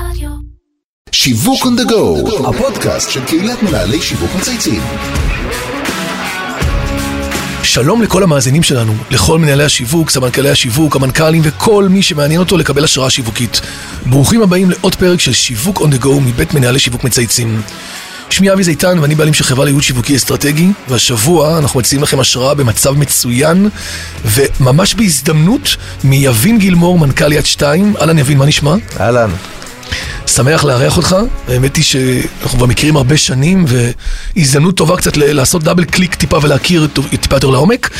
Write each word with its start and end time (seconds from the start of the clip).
רדיו. 0.00 0.30
שיווק 1.12 1.62
on 1.62 1.80
the 1.80 1.90
go, 1.90 2.48
הפודקאסט 2.48 3.10
של 3.10 3.24
קהילת 3.24 3.62
מנהלי 3.62 4.02
שיווק 4.02 4.30
מצייצים. 4.38 4.82
שלום 7.62 8.02
לכל 8.02 8.22
המאזינים 8.22 8.62
שלנו, 8.62 8.94
לכל 9.10 9.38
מנהלי 9.38 9.64
השיווק, 9.64 10.10
סמנכ"לי 10.10 10.50
השיווק, 10.50 10.96
המנכ"לים 10.96 11.42
וכל 11.44 11.88
מי 11.90 12.02
שמעניין 12.02 12.40
אותו 12.40 12.56
לקבל 12.56 12.84
השראה 12.84 13.10
שיווקית. 13.10 13.60
ברוכים 14.06 14.42
הבאים 14.42 14.70
לעוד 14.70 14.94
פרק 14.94 15.20
של 15.20 15.32
שיווק 15.32 15.80
on 15.80 15.84
the 15.84 16.04
go 16.04 16.20
מבית 16.20 16.54
מנהלי 16.54 16.78
שיווק 16.78 17.04
מצייצים. 17.04 17.62
שמי 18.30 18.52
אבי 18.52 18.64
זיתן 18.64 18.98
ואני 18.98 19.14
בעלים 19.14 19.34
של 19.34 19.44
חברה 19.44 19.64
לייעוד 19.64 19.82
שיווקי 19.82 20.16
אסטרטגי, 20.16 20.68
והשבוע 20.88 21.58
אנחנו 21.58 21.80
מציעים 21.80 22.02
לכם 22.02 22.20
השראה 22.20 22.54
במצב 22.54 22.98
מצוין, 22.98 23.68
וממש 24.24 24.94
בהזדמנות 24.94 25.76
יבין 26.04 26.58
גילמור, 26.58 26.98
מנכ"ל 26.98 27.32
יד 27.32 27.46
2. 27.46 27.94
אהלן 28.00 28.18
יבין, 28.18 28.38
מה 28.38 28.46
נשמע? 28.46 28.74
אהלן. 29.00 29.30
שמח 30.26 30.64
לארח 30.64 30.96
אותך, 30.96 31.16
האמת 31.48 31.76
היא 31.76 31.84
שאנחנו 31.84 32.58
כבר 32.58 32.66
מכירים 32.66 32.96
הרבה 32.96 33.16
שנים 33.16 33.64
והזדמנות 34.36 34.76
טובה 34.76 34.96
קצת 34.96 35.16
לעשות 35.16 35.62
double 35.62 35.84
click 35.84 36.14
טיפה 36.14 36.38
ולהכיר 36.42 36.88
טיפה 37.20 37.36
יותר 37.36 37.50
לעומק. 37.50 37.90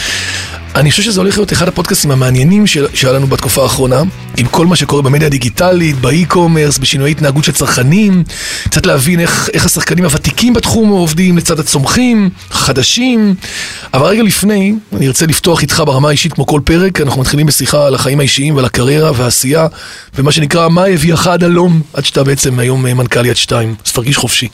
אני 0.76 0.90
חושב 0.90 1.02
שזה 1.02 1.20
הולך 1.20 1.36
להיות 1.38 1.52
אחד 1.52 1.68
הפודקאסטים 1.68 2.10
המעניינים 2.10 2.66
שהיה 2.66 3.12
לנו 3.12 3.26
בתקופה 3.26 3.62
האחרונה, 3.62 4.02
עם 4.36 4.46
כל 4.46 4.66
מה 4.66 4.76
שקורה 4.76 5.02
במדיה 5.02 5.26
הדיגיטלית, 5.26 5.96
ב 5.96 6.03
e-commerce, 6.03 6.78
בשינויי 6.78 7.10
התנהגות 7.10 7.44
של 7.44 7.52
צרכנים, 7.52 8.24
קצת 8.64 8.86
להבין 8.86 9.20
איך, 9.20 9.50
איך 9.52 9.66
השחקנים 9.66 10.04
הוותיקים 10.04 10.54
בתחום 10.54 10.88
עובדים 10.88 11.36
לצד 11.38 11.60
הצומחים, 11.60 12.30
חדשים. 12.50 13.34
אבל 13.94 14.06
רגע 14.06 14.22
לפני, 14.22 14.74
אני 14.92 15.06
ארצה 15.06 15.26
לפתוח 15.26 15.62
איתך 15.62 15.82
ברמה 15.86 16.08
האישית 16.08 16.32
כמו 16.32 16.46
כל 16.46 16.60
פרק, 16.64 17.00
אנחנו 17.00 17.20
מתחילים 17.20 17.46
בשיחה 17.46 17.86
על 17.86 17.94
החיים 17.94 18.20
האישיים 18.20 18.56
ועל 18.56 18.64
הקריירה 18.64 19.12
והעשייה, 19.16 19.66
ומה 20.14 20.32
שנקרא, 20.32 20.68
מה 20.68 20.84
הביאך 20.84 21.26
עד 21.26 21.44
הלום, 21.44 21.82
עד 21.92 22.04
שאתה 22.04 22.24
בעצם 22.24 22.58
היום 22.58 22.82
מנכ"ל 22.82 23.26
יד 23.26 23.36
שתיים. 23.36 23.74
אז 23.86 23.92
תרגיש 23.92 24.16
חופשי. 24.16 24.48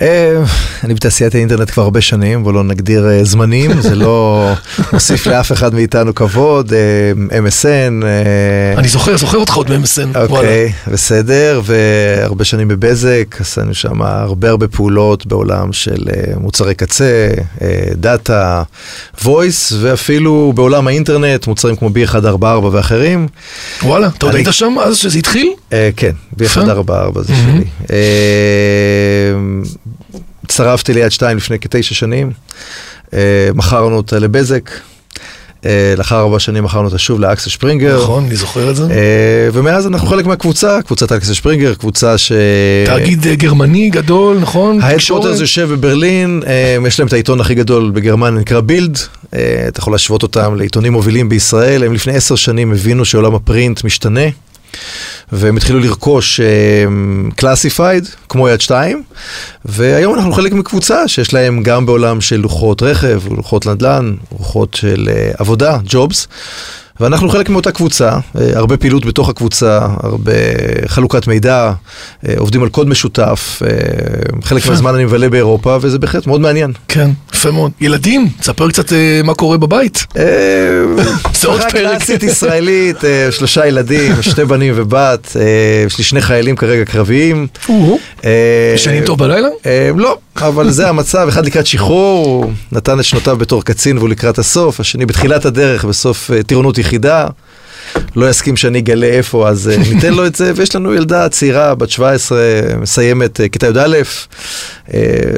אה, 0.00 0.42
אני 0.84 0.94
בתעשיית 0.94 1.34
האינטרנט 1.34 1.70
כבר 1.70 1.82
הרבה 1.82 2.00
שנים, 2.00 2.42
בואו 2.42 2.54
לא 2.54 2.64
נגדיר 2.64 3.08
אה, 3.08 3.24
זמנים, 3.24 3.80
זה 3.80 3.94
לא 3.94 4.48
מוסיף 4.92 5.26
לאף 5.26 5.52
אחד 5.52 5.74
מאיתנו 5.74 6.14
כבוד, 6.14 6.72
אה, 6.72 7.38
MSN. 7.38 8.04
אני 8.76 8.88
זוכר, 8.88 9.16
זוכר 9.16 9.38
אותך 9.38 9.54
עוד 9.54 9.70
מ-MSN. 9.70 10.18
אוקיי, 10.18 10.72
בסדר, 10.92 11.60
והרבה 11.64 12.44
שנים 12.44 12.68
בבזק, 12.68 13.36
עשינו 13.40 13.74
שם 13.74 14.02
הרבה 14.02 14.50
הרבה 14.50 14.68
פעולות 14.68 15.26
בעולם 15.26 15.72
של 15.72 16.04
מוצרי 16.36 16.74
קצה, 16.74 17.28
דאטה, 17.92 18.62
voice, 19.24 19.74
ואפילו 19.80 20.52
בעולם 20.54 20.86
האינטרנט, 20.88 21.46
מוצרים 21.46 21.76
כמו 21.76 21.88
B144 21.88 22.44
ואחרים. 22.44 23.28
וואלה, 23.82 24.08
אתה 24.18 24.26
עוד 24.26 24.34
היית 24.34 24.48
שם 24.50 24.76
אז 24.84 24.96
שזה 24.96 25.18
התחיל? 25.18 25.52
כן, 25.96 26.12
ב-144 26.36 27.20
זה 27.22 27.32
שלי. 27.34 27.64
הצטרפתי 30.44 30.94
ליד 30.94 31.12
שתיים 31.12 31.36
לפני 31.36 31.58
כתשע 31.58 31.94
שנים, 31.94 32.32
אה, 33.14 33.48
מכרנו 33.54 33.96
אותה 33.96 34.18
לבזק, 34.18 34.70
אה, 35.66 35.94
לאחר 35.96 36.20
ארבע 36.20 36.38
שנים 36.38 36.64
מכרנו 36.64 36.84
אותה 36.84 36.98
שוב 36.98 37.20
לאקסל 37.20 37.50
שפרינגר. 37.50 38.02
נכון, 38.02 38.24
אני 38.24 38.36
זוכר 38.36 38.70
את 38.70 38.76
זה. 38.76 38.82
אה, 38.82 39.48
ומאז 39.52 39.86
אנחנו 39.86 40.08
חלק 40.08 40.26
מהקבוצה, 40.26 40.82
קבוצת 40.82 41.12
אקסל 41.12 41.32
שפרינגר, 41.32 41.74
קבוצה 41.74 42.18
ש... 42.18 42.32
תאגיד 42.86 43.26
גרמני 43.26 43.90
גדול, 43.90 44.38
נכון? 44.38 44.80
ה 44.82 44.86
headquarters 44.86 45.40
יושב 45.40 45.68
בברלין, 45.72 46.42
יש 46.86 46.98
להם 46.98 47.08
את 47.08 47.12
העיתון 47.12 47.40
הכי 47.40 47.54
גדול 47.54 47.90
בגרמניה, 47.90 48.40
נקרא 48.40 48.60
בילד. 48.60 48.98
אתה 49.68 49.80
יכול 49.80 49.92
להשוות 49.94 50.22
אותם 50.22 50.54
לעיתונים 50.54 50.92
מובילים 50.92 51.28
בישראל. 51.28 51.84
הם 51.84 51.94
לפני 51.94 52.12
עשר 52.12 52.34
שנים 52.36 52.72
הבינו 52.72 53.04
שעולם 53.04 53.34
ה 53.34 53.42
print 53.42 53.84
משתנה, 53.84 54.28
והם 55.32 55.56
התחילו 55.56 55.80
לרכוש 55.80 56.40
classified, 57.36 58.08
כמו 58.28 58.48
יד 58.48 58.60
שתיים, 58.60 59.02
והיום 59.64 60.14
אנחנו 60.14 60.32
חלק 60.32 60.52
מקבוצה 60.52 61.08
שיש 61.08 61.34
להם 61.34 61.62
גם 61.62 61.86
בעולם 61.86 62.20
של 62.20 62.36
לוחות 62.36 62.82
רכב, 62.82 63.20
לוחות 63.30 63.66
נדל"ן, 63.66 64.14
לוחות 64.32 64.74
של 64.74 65.08
אה, 65.12 65.30
עבודה, 65.38 65.78
ג'ובס. 65.84 66.28
ואנחנו 67.00 67.28
חלק 67.28 67.48
מאותה 67.48 67.72
קבוצה, 67.72 68.10
אה, 68.10 68.50
הרבה 68.54 68.76
פעילות 68.76 69.06
בתוך 69.06 69.28
הקבוצה, 69.28 69.78
הרבה 70.02 70.32
חלוקת 70.86 71.26
מידע, 71.26 71.72
אה, 72.28 72.34
עובדים 72.38 72.62
על 72.62 72.68
קוד 72.68 72.88
משותף, 72.88 73.62
אה, 73.64 73.68
חלק. 74.42 74.66
מהזמן 74.66 74.94
אני 74.94 75.04
מבלה 75.04 75.28
באירופה, 75.28 75.78
וזה 75.80 75.98
בהחלט 75.98 76.26
מאוד 76.26 76.40
מעניין. 76.40 76.72
כן, 76.88 77.10
יפה 77.42 77.50
מאוד. 77.50 77.72
ילדים, 77.80 78.28
תספר 78.40 78.68
קצת 78.68 78.92
אה, 78.92 79.20
מה 79.24 79.34
קורה 79.34 79.58
בבית. 79.58 80.06
אה, 80.16 80.22
זה 81.34 81.48
עוד 81.48 81.60
פרק. 81.60 81.72
קלאסית 81.72 82.22
ישראלית, 82.22 83.04
אה, 83.04 83.28
שלושה 83.30 83.66
ילדים, 83.66 84.12
שתי 84.30 84.44
בנים 84.44 84.74
ובת, 84.76 85.36
אה, 85.36 85.42
יש 85.86 85.98
לי 85.98 86.04
שני 86.04 86.20
חיילים 86.20 86.56
כרגע 86.56 86.84
קרביים. 86.84 87.46
אה, 88.24 88.72
ישנים 88.74 89.04
טוב 89.04 89.18
בלילה? 89.18 89.48
אה, 89.66 89.90
לא, 89.96 90.18
אבל 90.36 90.70
זה 90.70 90.88
המצב, 90.88 91.26
אחד 91.28 91.46
לקראת 91.46 91.66
שחרור, 91.66 92.26
הוא 92.26 92.52
נתן 92.72 93.00
את 93.00 93.04
שנותיו 93.04 93.36
בתור 93.36 93.64
קצין 93.64 93.98
והוא 93.98 94.08
לקראת 94.08 94.38
הסוף, 94.38 94.80
השני 94.80 95.06
בתחילת 95.06 95.44
הדרך, 95.44 95.84
בסוף 95.84 96.30
אה, 96.30 96.42
טירונות 96.42 96.78
יחידה. 96.78 97.26
לא 98.16 98.30
יסכים 98.30 98.56
שאני 98.56 98.78
אגלה 98.78 99.06
איפה, 99.06 99.48
אז 99.48 99.70
ניתן 99.92 100.14
לו 100.14 100.26
את 100.26 100.34
זה, 100.34 100.52
ויש 100.56 100.76
לנו 100.76 100.94
ילדה 100.94 101.28
צעירה, 101.28 101.74
בת 101.74 101.90
17, 101.90 102.38
מסיימת 102.80 103.40
כיתה 103.52 103.66
י"א. 103.66 104.02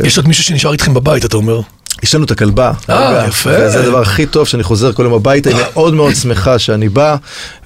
יש 0.04 0.16
עוד 0.16 0.28
מישהו 0.28 0.44
שנשאר 0.44 0.72
איתכם 0.72 0.94
בבית, 0.94 1.24
אתה 1.24 1.36
אומר. 1.36 1.60
יש 2.02 2.14
לנו 2.14 2.24
את 2.24 2.30
הכלבה. 2.30 2.72
אה, 2.90 3.26
יפה. 3.28 3.50
וזה 3.50 3.80
הדבר 3.80 4.00
הכי 4.00 4.26
טוב 4.26 4.46
שאני 4.46 4.62
חוזר 4.62 4.92
כל 4.92 5.02
יום 5.02 5.12
הביתה, 5.12 5.50
היא 5.50 5.56
מאוד 5.58 5.94
מאוד 5.94 6.14
שמחה 6.14 6.58
שאני 6.58 6.88
בא, 6.88 7.16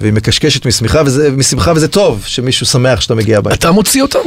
והיא 0.01 0.13
מקשקשת 0.13 0.67
משמחה, 0.67 1.03
וזה, 1.07 1.31
משמחה 1.31 1.73
וזה 1.77 1.89
טוב 1.89 2.23
שמישהו 2.27 2.67
שמח 2.67 3.01
שאתה 3.01 3.15
מגיע 3.15 3.39
הביתה. 3.39 3.57
אתה 3.57 3.71
מוציא 3.71 4.03
אותם? 4.03 4.19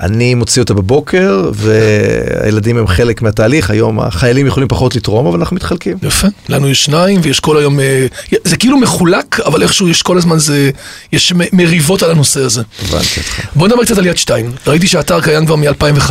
אני 0.00 0.34
מוציא 0.34 0.62
אותה 0.62 0.74
בבוקר, 0.74 1.50
והילדים 1.54 2.76
הם 2.76 2.86
חלק 2.86 3.22
מהתהליך, 3.22 3.70
היום 3.70 4.00
החיילים 4.00 4.46
יכולים 4.46 4.68
פחות 4.68 4.96
לתרום, 4.96 5.26
אבל 5.26 5.38
אנחנו 5.38 5.56
מתחלקים. 5.56 5.98
יפה. 6.02 6.28
לנו 6.48 6.68
יש 6.68 6.84
שניים 6.84 7.20
ויש 7.22 7.40
כל 7.40 7.56
היום, 7.56 7.80
אה, 7.80 8.06
זה 8.44 8.56
כאילו 8.56 8.78
מחולק, 8.78 9.40
אבל 9.40 9.62
איכשהו 9.62 9.88
יש 9.88 10.02
כל 10.02 10.18
הזמן 10.18 10.38
זה, 10.38 10.70
יש 11.12 11.32
מריבות 11.52 12.02
על 12.02 12.10
הנושא 12.10 12.40
הזה. 12.40 12.62
הבנתי 12.82 13.06
אותך. 13.18 13.40
בוא 13.54 13.68
נדבר 13.68 13.84
קצת 13.84 13.98
על 13.98 14.06
יד 14.06 14.16
שתיים. 14.16 14.52
ראיתי 14.66 14.86
שהאתר 14.86 15.20
קיים 15.20 15.46
כבר 15.46 15.56
מ-2005. 15.56 16.10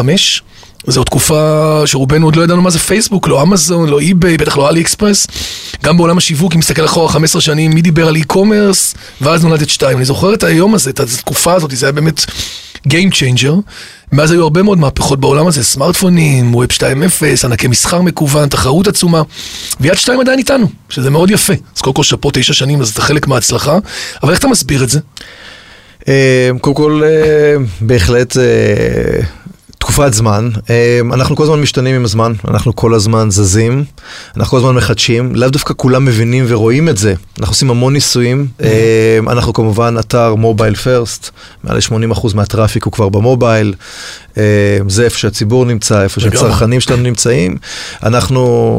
זו 0.87 1.03
תקופה 1.03 1.81
שרובנו 1.85 2.27
עוד 2.27 2.35
לא 2.35 2.43
ידענו 2.43 2.61
מה 2.61 2.69
זה 2.69 2.79
פייסבוק, 2.79 3.27
לא 3.27 3.43
אמזון, 3.43 3.89
לא 3.89 3.99
אי-ביי, 3.99 4.37
בטח 4.37 4.57
לא 4.57 4.69
אלי 4.69 4.81
אקספרס. 4.81 5.27
גם 5.83 5.97
בעולם 5.97 6.17
השיווק, 6.17 6.53
אם 6.53 6.59
מסתכל 6.59 6.85
אחורה 6.85 7.09
15 7.09 7.41
שנים, 7.41 7.71
מי 7.71 7.81
דיבר 7.81 8.07
על 8.07 8.15
e-commerce, 8.15 8.95
ואז 9.21 9.43
נולד 9.43 9.61
יד 9.61 9.69
שתיים. 9.69 9.97
אני 9.97 10.05
זוכר 10.05 10.33
את 10.33 10.43
היום 10.43 10.75
הזה, 10.75 10.89
את 10.89 10.99
התקופה 10.99 11.53
הזאת, 11.53 11.71
זה 11.71 11.85
היה 11.85 11.91
באמת 11.93 12.25
Game 12.87 13.11
Changer. 13.11 13.53
מאז 14.11 14.31
היו 14.31 14.43
הרבה 14.43 14.63
מאוד 14.63 14.77
מהפכות 14.77 15.19
בעולם 15.19 15.47
הזה, 15.47 15.63
סמארטפונים, 15.63 16.55
web 16.55 16.71
2.0, 16.71 16.83
ענקי 17.45 17.67
מסחר 17.67 18.01
מקוון, 18.01 18.49
תחרות 18.49 18.87
עצומה, 18.87 19.21
ויד 19.79 19.97
שתיים 19.97 20.19
עדיין 20.19 20.39
איתנו, 20.39 20.67
שזה 20.89 21.09
מאוד 21.09 21.31
יפה. 21.31 21.53
אז 21.75 21.81
קודם 21.81 21.93
כל 21.93 22.03
שאפו 22.03 22.29
תשע 22.33 22.53
שנים, 22.53 22.81
אז 22.81 22.89
אתה 22.89 23.01
חלק 23.01 23.27
מההצלחה, 23.27 23.77
אבל 24.23 24.31
איך 24.31 24.39
אתה 24.39 24.47
מסביר 24.47 24.83
את 24.83 24.89
זה? 24.89 24.99
אה, 26.07 26.49
קודם 26.61 26.75
כל, 26.75 27.01
אה, 27.05 27.55
בהחלט 27.81 28.37
אה, 28.37 29.23
תקופת 29.87 30.13
זמן. 30.13 30.49
אה, 30.69 30.99
אנחנו 31.13 31.35
כל 31.35 31.43
הזמן 31.43 31.61
משתנים 31.61 31.95
עם 31.95 32.05
הזמן, 32.05 32.33
אנחנו 32.47 32.75
כל 32.75 32.93
הזמן 32.93 33.31
זזים, 33.31 33.83
אנחנו 34.37 34.51
כל 34.51 34.57
הזמן 34.57 34.75
מחדשים, 34.75 35.35
לאו 35.35 35.49
דווקא 35.49 35.73
כולם 35.77 36.05
מבינים 36.05 36.45
ורואים 36.47 36.89
את 36.89 36.97
זה. 36.97 37.13
אנחנו 37.39 37.51
עושים 37.51 37.69
המון 37.69 37.93
ניסויים, 37.93 38.47
אה, 38.61 39.19
אנחנו 39.27 39.53
כמובן 39.53 39.95
אתר 39.99 40.35
מובייל 40.35 40.75
פרסט, 40.75 41.29
מעל 41.63 41.77
ל-80% 41.77 42.35
מהטראפיק 42.35 42.83
הוא 42.83 42.93
כבר 42.93 43.09
במובייל, 43.09 43.73
אה, 44.37 44.43
זה 44.87 45.03
איפה 45.03 45.17
שהציבור 45.17 45.65
נמצא, 45.65 46.03
איפה. 46.03 46.21
שהצרכנים 46.21 46.79
שלנו 46.79 47.03
נמצאים. 47.03 47.57
אנחנו... 48.03 48.77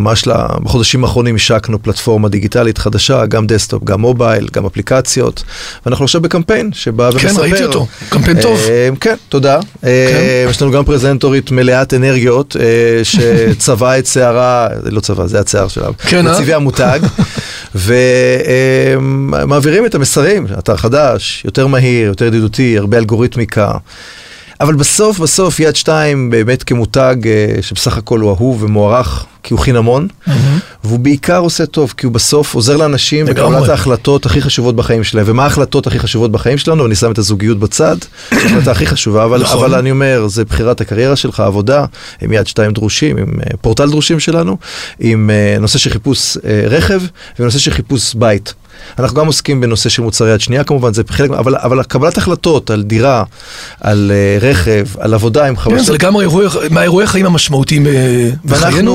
ממש 0.00 0.28
בחודשים 0.62 1.04
האחרונים 1.04 1.34
השקנו 1.34 1.82
פלטפורמה 1.82 2.28
דיגיטלית 2.28 2.78
חדשה, 2.78 3.26
גם 3.26 3.46
desktop, 3.46 3.84
גם 3.84 4.00
mobile, 4.00 4.48
גם 4.52 4.66
אפליקציות, 4.66 5.42
ואנחנו 5.86 6.04
עכשיו 6.04 6.20
בקמפיין 6.20 6.70
שבא 6.72 7.10
כן, 7.10 7.26
ומספר. 7.26 7.42
ראיתי 7.42 7.64
אותו, 7.64 7.86
קמפיין 8.08 8.42
טוב. 8.42 8.60
אה, 8.68 8.88
כן, 9.00 9.14
תודה. 9.28 9.60
אה, 9.84 10.46
יש 10.50 10.62
לנו 10.62 10.70
גם 10.70 10.84
פרזנטורית 10.84 11.50
מלאת 11.50 11.94
אנרגיות, 11.94 12.56
אה, 12.60 13.04
שצבעה 13.04 13.98
את 13.98 14.06
שערה, 14.06 14.68
לא 14.84 15.00
צבע, 15.00 15.26
זה 15.26 15.40
השיער 15.40 15.68
שלה, 15.68 15.88
כן? 16.08 16.24
בצבעי 16.24 16.54
המותג, 16.54 17.00
ומעבירים 18.94 19.86
את 19.86 19.94
המסרים, 19.94 20.46
אתר 20.58 20.76
חדש, 20.76 21.42
יותר 21.44 21.66
מהיר, 21.66 22.06
יותר 22.06 22.24
ידידותי, 22.24 22.78
הרבה 22.78 22.98
אלגוריתמיקה. 22.98 23.72
אבל 24.60 24.74
בסוף, 24.74 25.18
בסוף, 25.18 25.60
יד 25.60 25.76
שתיים 25.76 26.30
באמת 26.30 26.62
כמותג 26.62 27.16
אה, 27.26 27.62
שבסך 27.62 27.96
הכל 27.96 28.20
הוא 28.20 28.30
אהוב 28.30 28.62
ומוערך, 28.62 29.26
כי 29.42 29.54
הוא 29.54 29.60
חינמון, 29.60 30.08
והוא 30.84 30.98
בעיקר 30.98 31.38
עושה 31.38 31.66
טוב, 31.66 31.94
כי 31.96 32.06
הוא 32.06 32.12
בסוף 32.12 32.54
עוזר 32.54 32.76
לאנשים. 32.76 33.26
בקבלת 33.26 33.68
ההחלטות 33.68 34.26
הכי 34.26 34.42
חשובות 34.42 34.76
בחיים 34.76 35.04
שלהם. 35.04 35.24
ומה 35.28 35.44
ההחלטות 35.44 35.86
הכי 35.86 35.98
חשובות 35.98 36.32
בחיים 36.32 36.58
שלנו? 36.58 36.86
אני 36.86 36.94
שם 36.94 37.12
את 37.12 37.18
הזוגיות 37.18 37.58
בצד, 37.58 37.96
זו 38.30 38.36
ההחלטה 38.38 38.70
הכי 38.70 38.86
חשובה, 38.86 39.24
אבל, 39.24 39.42
נכון. 39.42 39.64
אבל 39.64 39.78
אני 39.78 39.90
אומר, 39.90 40.26
זה 40.28 40.44
בחירת 40.44 40.80
הקריירה 40.80 41.16
שלך, 41.16 41.40
עבודה, 41.40 41.84
עם 42.22 42.32
יד 42.32 42.46
שתיים 42.46 42.72
דרושים, 42.72 43.16
עם 43.16 43.32
אה, 43.40 43.56
פורטל 43.60 43.90
דרושים 43.90 44.20
שלנו, 44.20 44.56
עם 45.00 45.30
אה, 45.30 45.56
נושא 45.60 45.78
של 45.78 45.90
חיפוש 45.90 46.36
רכב, 46.70 47.00
ונושא 47.38 47.58
של 47.58 47.70
חיפוש 47.70 48.14
בית. 48.14 48.54
אנחנו 48.98 49.16
גם 49.16 49.26
עוסקים 49.26 49.60
בנושא 49.60 49.88
של 49.88 50.02
מוצרי 50.02 50.30
יד 50.32 50.40
שנייה 50.40 50.64
כמובן, 50.64 50.94
זה 50.94 51.02
חלק, 51.08 51.30
אבל, 51.30 51.56
אבל 51.56 51.82
קבלת 51.82 52.18
החלטות 52.18 52.70
על 52.70 52.82
דירה, 52.82 53.22
על 53.80 54.12
uh, 54.40 54.44
רכב, 54.44 54.84
על 54.98 55.14
עבודה 55.14 55.46
עם 55.46 55.56
כן, 55.56 55.70
זה 55.70 55.76
חבשות. 55.76 55.94
לגמרי 55.94 56.24
אירועי- 56.26 56.68
מהאירועי 56.70 57.04
החיים 57.04 57.26
המשמעותיים 57.26 57.86
אה, 57.86 57.92
ואנחנו 58.44 58.68
בחיינו. 58.70 58.92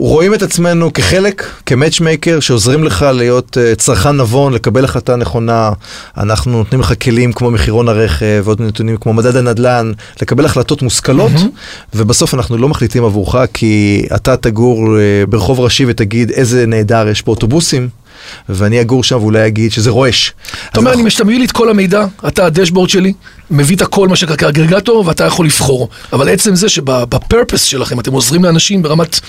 רואים 0.00 0.34
את 0.34 0.42
עצמנו 0.42 0.92
כחלק, 0.92 1.46
כמאצ'מייקר, 1.66 2.40
שעוזרים 2.40 2.84
לך 2.84 3.06
להיות 3.14 3.56
uh, 3.56 3.76
צרכן 3.76 4.16
נבון, 4.16 4.52
לקבל 4.52 4.84
החלטה 4.84 5.16
נכונה. 5.16 5.70
אנחנו 6.16 6.52
נותנים 6.52 6.80
לך 6.80 6.92
כלים 7.02 7.32
כמו 7.32 7.50
מחירון 7.50 7.88
הרכב, 7.88 8.42
ועוד 8.44 8.62
נתונים 8.62 8.96
כמו 8.96 9.12
מדד 9.12 9.36
הנדל"ן, 9.36 9.92
לקבל 10.22 10.44
החלטות 10.44 10.82
מושכלות, 10.82 11.32
ובסוף 11.94 12.34
אנחנו 12.34 12.56
לא 12.58 12.68
מחליטים 12.68 13.04
עבורך, 13.04 13.36
כי 13.54 14.06
אתה 14.14 14.36
תגור 14.36 14.86
uh, 14.86 15.30
ברחוב 15.30 15.60
ראשי 15.60 15.84
ותגיד 15.88 16.30
איזה 16.30 16.66
נהדר, 16.66 17.08
יש 17.08 17.22
פה 17.22 17.30
אוטובוסים. 17.32 17.88
ואני 18.48 18.80
אגור 18.80 19.04
שם 19.04 19.16
ואולי 19.16 19.46
אגיד 19.46 19.72
שזה 19.72 19.90
רועש. 19.90 20.32
אתה 20.70 20.78
אומר, 20.78 20.90
אז 20.90 20.96
אני 20.96 21.06
משתמש 21.06 21.36
לי 21.38 21.44
את 21.44 21.52
כל 21.52 21.70
המידע, 21.70 22.06
אתה 22.28 22.46
הדשבורד 22.46 22.88
שלי, 22.88 23.12
מביא 23.50 23.76
את 23.76 23.82
הכל 23.82 24.08
מה 24.08 24.16
שנקרא 24.16 24.36
כאגרגטור, 24.36 25.06
ואתה 25.06 25.24
יכול 25.24 25.46
לבחור. 25.46 25.88
אבל 26.12 26.28
עצם 26.28 26.54
זה 26.54 26.68
שבפרפס 26.68 27.62
שלכם 27.62 28.00
אתם 28.00 28.12
עוזרים 28.12 28.44
לאנשים 28.44 28.82
ברמת 28.82 29.20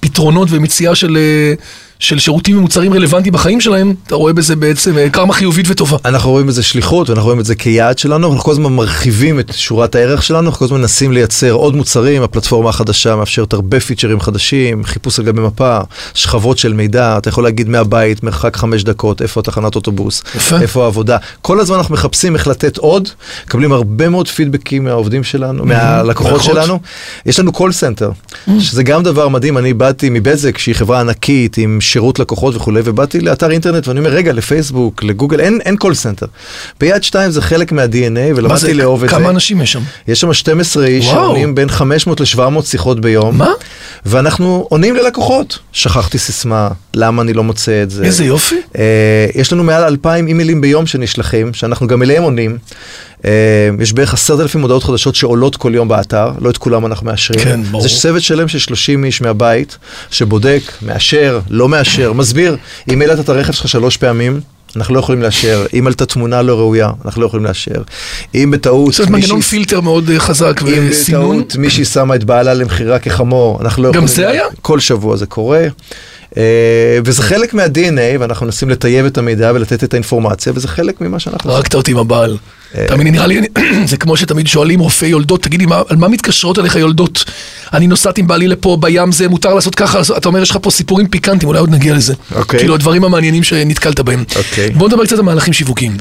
פתרונות 0.00 0.48
ומציאה 0.50 0.94
של, 0.94 1.16
אה, 1.16 1.54
של 2.02 2.18
שירותים 2.18 2.58
ומוצרים 2.58 2.94
רלוונטיים 2.94 3.32
בחיים 3.32 3.60
שלהם, 3.60 3.94
אתה 4.06 4.14
רואה 4.14 4.32
בזה 4.32 4.56
בעצם 4.56 4.98
אה, 4.98 5.10
קרמה 5.10 5.32
חיובית 5.32 5.66
וטובה. 5.68 5.96
אנחנו 6.04 6.30
רואים 6.30 6.46
בזה 6.46 6.62
שליחות, 6.62 7.10
ואנחנו 7.10 7.26
רואים 7.26 7.40
את 7.40 7.44
זה 7.44 7.54
כיעד 7.54 7.98
שלנו, 7.98 8.32
אנחנו 8.32 8.44
כל 8.44 8.50
הזמן 8.50 8.72
מרחיבים 8.72 9.40
את 9.40 9.52
שורת 9.56 9.94
הערך 9.94 10.22
שלנו, 10.22 10.46
אנחנו 10.46 10.58
כל 10.58 10.64
הזמן 10.64 10.80
מנסים 10.80 11.12
לייצר 11.12 11.50
עוד 11.50 11.76
מוצרים, 11.76 12.22
הפלטפורמה 12.22 12.70
החדשה 12.70 13.16
מאפשרת 13.16 13.52
הרבה 13.52 13.80
פיצ'רים 13.80 14.20
חדשים, 14.20 14.84
חיפוש 14.84 15.18
על 15.18 15.24
גבי 15.24 15.40
מפה, 15.40 15.78
שכבות 16.14 16.58
של 16.58 16.72
מידע, 16.72 17.18
אתה 17.18 17.28
יכול 17.28 17.44
להגיד 17.44 17.68
מהבית, 17.68 18.22
מרחק 18.22 18.56
חמש 18.56 18.84
דקות, 18.84 19.22
איפה 19.22 19.40
התחנת 19.40 19.74
אוטובוס, 19.74 20.22
יפה. 20.34 20.60
איפה 20.60 20.84
העבודה. 20.84 21.16
כל 21.42 21.60
הזמן 21.60 21.76
אנחנו 21.76 21.94
מחפשים 21.94 22.34
איך 22.34 22.46
לתת 22.46 22.76
עוד, 22.76 23.08
מקבלים 23.46 23.72
הרבה 23.72 24.08
מאוד 24.08 24.28
פידבקים 24.28 24.84
מהעובדים 24.84 25.24
שלנו, 25.24 25.64
מהלקוחות 25.64 26.32
לקוחות. 26.32 26.54
שלנו. 26.54 26.80
יש 27.26 27.40
לנו 27.40 27.52
call 27.52 27.72
center, 27.72 28.10
שזה 28.58 28.82
גם 28.82 29.02
דבר 29.02 29.28
מדהים, 29.28 29.58
אני 29.58 29.74
באתי 29.74 30.10
מבזק, 30.10 30.58
שהיא 30.58 30.74
חברה 30.74 31.00
ענקית 31.00 31.58
עם 31.58 31.80
שירות 31.92 32.18
לקוחות 32.18 32.56
וכולי, 32.56 32.80
ובאתי 32.84 33.20
לאתר 33.20 33.50
אינטרנט 33.50 33.88
ואני 33.88 33.98
אומר, 34.00 34.10
רגע, 34.10 34.32
לפייסבוק, 34.32 35.02
לגוגל, 35.02 35.40
אין, 35.40 35.58
אין 35.64 35.76
call 35.76 35.94
center. 35.94 36.26
ביד 36.80 37.02
שתיים 37.02 37.30
זה 37.30 37.42
חלק 37.42 37.72
מה-DNA, 37.72 38.36
ולמדתי 38.36 38.74
לאהוב 38.74 39.04
את 39.04 39.10
זה. 39.10 39.16
כמה 39.16 39.30
אנשים 39.30 39.60
יש 39.60 39.72
שם? 39.72 39.80
יש 40.08 40.20
שם 40.20 40.32
12 40.32 40.86
איש. 40.86 41.04
שעונים 41.04 41.54
בין 41.54 41.68
500 41.68 42.20
ל-700 42.20 42.62
שיחות 42.64 43.00
ביום. 43.00 43.38
מה? 43.38 43.50
ואנחנו 44.06 44.66
עונים 44.68 44.96
ללקוחות. 44.96 45.58
שכחתי 45.72 46.18
סיסמה, 46.18 46.68
למה 46.94 47.22
אני 47.22 47.32
לא 47.32 47.44
מוצא 47.44 47.82
את 47.82 47.90
זה. 47.90 48.04
איזה 48.04 48.24
יופי. 48.24 48.56
אה, 48.78 49.26
יש 49.34 49.52
לנו 49.52 49.64
מעל 49.64 49.84
2,000 49.84 50.28
אימיילים 50.28 50.60
ביום 50.60 50.86
שנשלחים, 50.86 51.54
שאנחנו 51.54 51.86
גם 51.86 52.02
אליהם 52.02 52.22
עונים. 52.22 52.58
אה, 53.24 53.30
יש 53.80 53.92
בערך 53.92 54.14
עשרת 54.14 54.40
אלפים 54.40 54.62
הודעות 54.62 54.84
חדשות 54.84 55.14
שעולות 55.14 55.56
כל 55.56 55.74
יום 55.74 55.88
באתר, 55.88 56.30
לא 56.40 56.50
את 56.50 56.58
כולם 56.58 56.86
אנחנו 56.86 57.06
מאשרים. 57.06 57.40
כן, 57.40 57.62
ברור. 57.62 57.82
זה 57.82 57.88
צוות 57.88 58.22
שלם 58.22 58.48
של 58.48 58.58
30 58.58 59.04
איש 59.04 59.22
מהבית, 59.22 59.78
שבודק, 60.10 60.62
מאשר, 60.82 61.40
לא 61.50 61.68
מאשר, 61.68 62.12
מסביר. 62.12 62.56
אם 62.92 63.00
העלית 63.00 63.20
את 63.20 63.28
הרכב 63.28 63.52
שלך 63.52 63.68
שלוש 63.68 63.96
פעמים, 63.96 64.40
אנחנו 64.76 64.94
לא 64.94 65.00
יכולים 65.00 65.22
לאשר. 65.22 65.66
אם 65.78 65.86
עלתה 65.86 66.06
תמונה 66.06 66.42
לא 66.42 66.58
ראויה, 66.58 66.90
אנחנו 67.04 67.20
לא 67.20 67.26
יכולים 67.26 67.46
לאשר. 67.46 67.82
אם 68.34 68.50
בטעות... 68.50 68.92
זאת 68.92 69.06
אומרת, 69.06 69.22
מנגנון 69.22 69.40
פילטר 69.40 69.80
מאוד 69.80 70.10
אה, 70.10 70.20
חזק 70.20 70.60
אם 70.62 70.86
וסינון. 70.90 71.38
בטעות 71.38 71.56
מישהי 71.56 71.84
שמה 71.84 72.14
את 72.14 72.24
בעלה 72.24 72.54
למכירה 72.54 72.98
כחמור, 72.98 73.58
אנחנו 73.60 73.82
לא 73.82 73.88
גם 73.88 74.04
יכולים... 74.04 74.14
זה 74.14 74.28
היה? 74.28 74.44
כל 74.62 74.80
שבוע 74.80 75.16
זה 75.16 75.26
קורה. 75.26 75.66
אה, 76.36 76.42
וזה 77.04 77.22
חלק 77.22 77.54
מה-DNA, 77.54 78.20
ואנחנו 78.20 78.46
מנסים 78.46 78.70
לטייב 78.70 79.06
את 79.06 79.18
המידע 79.18 79.52
ולתת 79.54 79.84
את 79.84 79.94
האינפורמציה, 79.94 80.52
וזה 80.56 80.68
חלק 80.68 81.00
ממה 81.00 81.18
שאנחנו 81.18 81.50
עושים. 81.50 81.56
הרגת 81.56 81.74
אותי 81.74 81.90
עם 81.90 81.98
הבעל. 81.98 82.36
תאמיני, 82.88 83.10
נראה 83.10 83.26
לי, 83.26 83.40
זה 83.90 83.96
כמו 83.96 84.16
שתמיד 84.16 84.46
שואלים 84.46 84.80
רופאי 84.80 85.08
יולדות, 85.08 85.42
תגידי, 85.42 85.64
על 85.88 85.96
מה 85.96 86.08
מתקשרות 86.08 86.58
אליך 86.58 86.76
יולדות? 86.76 87.24
אני 87.72 87.86
נוסעת 87.86 88.18
עם 88.18 88.26
בעלי 88.26 88.48
לפה, 88.48 88.76
בים 88.80 89.12
זה, 89.12 89.28
מותר 89.28 89.54
לעשות 89.54 89.74
ככה, 89.74 90.00
אתה 90.16 90.28
אומר, 90.28 90.42
יש 90.42 90.50
לך 90.50 90.58
פה 90.62 90.70
סיפורים 90.70 91.08
פיקנטיים, 91.08 91.48
אולי 91.48 91.60
עוד 91.60 91.70
נגיע 91.70 91.94
לזה. 91.94 92.14
אוקיי. 92.34 92.60
כאילו, 92.60 92.74
הדברים 92.74 93.04
המעניינים 93.04 93.42
שנתקלת 93.42 94.00
בהם. 94.00 94.24
אוקיי. 94.36 94.70
בוא 94.70 94.88
נדבר 94.88 95.04
קצת 95.04 95.18
על 95.18 95.22
מהלכים 95.22 95.52
שיווקיים. 95.52 95.96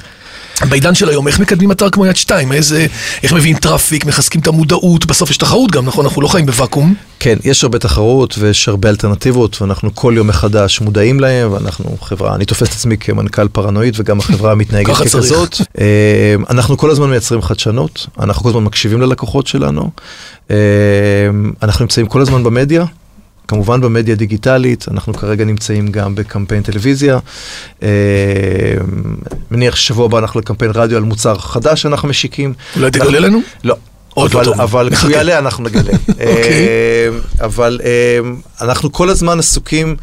בעידן 0.69 0.95
של 0.95 1.10
היום, 1.10 1.27
איך 1.27 1.39
מקדמים 1.39 1.72
אתר 1.72 1.89
כמו 1.89 2.06
יד 2.06 2.16
שתיים? 2.16 2.51
איזה, 2.51 2.86
איך 3.24 3.34
מביאים 3.34 3.57
traffic, 3.57 4.06
מחזקים 4.06 4.42
את 4.42 4.48
המודעות, 4.48 5.06
בסוף 5.06 5.30
יש 5.30 5.38
תחרות 5.38 5.72
גם, 5.72 5.86
נכון? 5.86 6.06
אנחנו 6.06 6.22
לא 6.22 6.27
חיים 6.27 6.45
בוואקום. 6.45 6.94
כן, 7.23 7.38
יש 7.44 7.63
הרבה 7.63 7.79
תחרות 7.79 8.35
ויש 8.39 8.68
הרבה 8.68 8.89
אלטרנטיבות, 8.89 9.62
ואנחנו 9.62 9.95
כל 9.95 10.13
יום 10.18 10.27
מחדש 10.27 10.81
מודעים 10.81 11.19
להם, 11.19 11.53
ואנחנו 11.53 11.97
חברה, 12.01 12.35
אני 12.35 12.45
תופס 12.45 12.68
את 12.68 12.73
עצמי 12.73 12.97
כמנכ"ל 12.97 13.47
פרנואיד, 13.47 13.94
וגם 13.97 14.19
החברה 14.19 14.56
מתנהגת. 14.62 14.95
ככזאת. 14.95 15.56
אה, 15.79 16.35
אנחנו 16.50 16.77
כל 16.77 16.89
הזמן 16.89 17.09
מייצרים 17.09 17.41
חדשנות, 17.41 18.07
אנחנו 18.19 18.44
כל 18.44 18.50
הזמן 18.50 18.63
מקשיבים 18.63 19.01
ללקוחות 19.01 19.47
שלנו, 19.47 19.91
אה, 20.51 20.56
אנחנו 21.63 21.83
נמצאים 21.83 22.07
כל 22.07 22.21
הזמן 22.21 22.44
במדיה. 22.44 22.85
כמובן 23.47 23.81
במדיה 23.81 24.15
דיגיטלית, 24.15 24.85
אנחנו 24.91 25.13
כרגע 25.13 25.45
נמצאים 25.45 25.88
גם 25.88 26.15
בקמפיין 26.15 26.63
טלוויזיה. 26.63 27.19
אה, 27.83 27.89
מניח 29.51 29.75
ששבוע 29.75 30.06
הבא 30.06 30.19
אנחנו 30.19 30.39
לקמפיין 30.39 30.71
רדיו 30.75 30.97
על 30.97 31.03
מוצר 31.03 31.38
חדש 31.38 31.81
שאנחנו 31.81 32.07
משיקים. 32.07 32.53
אולי 32.75 32.91
תגלה 32.91 33.19
לנו? 33.19 33.41
לא. 33.63 33.75
אבל. 34.18 34.54
אבל. 34.54 34.90
כשהוא 34.96 35.12
יעלה 35.12 35.38
אנחנו 35.38 35.63
נגלה. 35.63 35.81
אוקיי. 36.08 36.68
אה, 36.68 37.46
אבל 37.46 37.80
אה, 37.84 38.19
אנחנו 38.62 38.92
כל 38.92 39.10
הזמן 39.10 39.40
עסוקים 39.40 39.96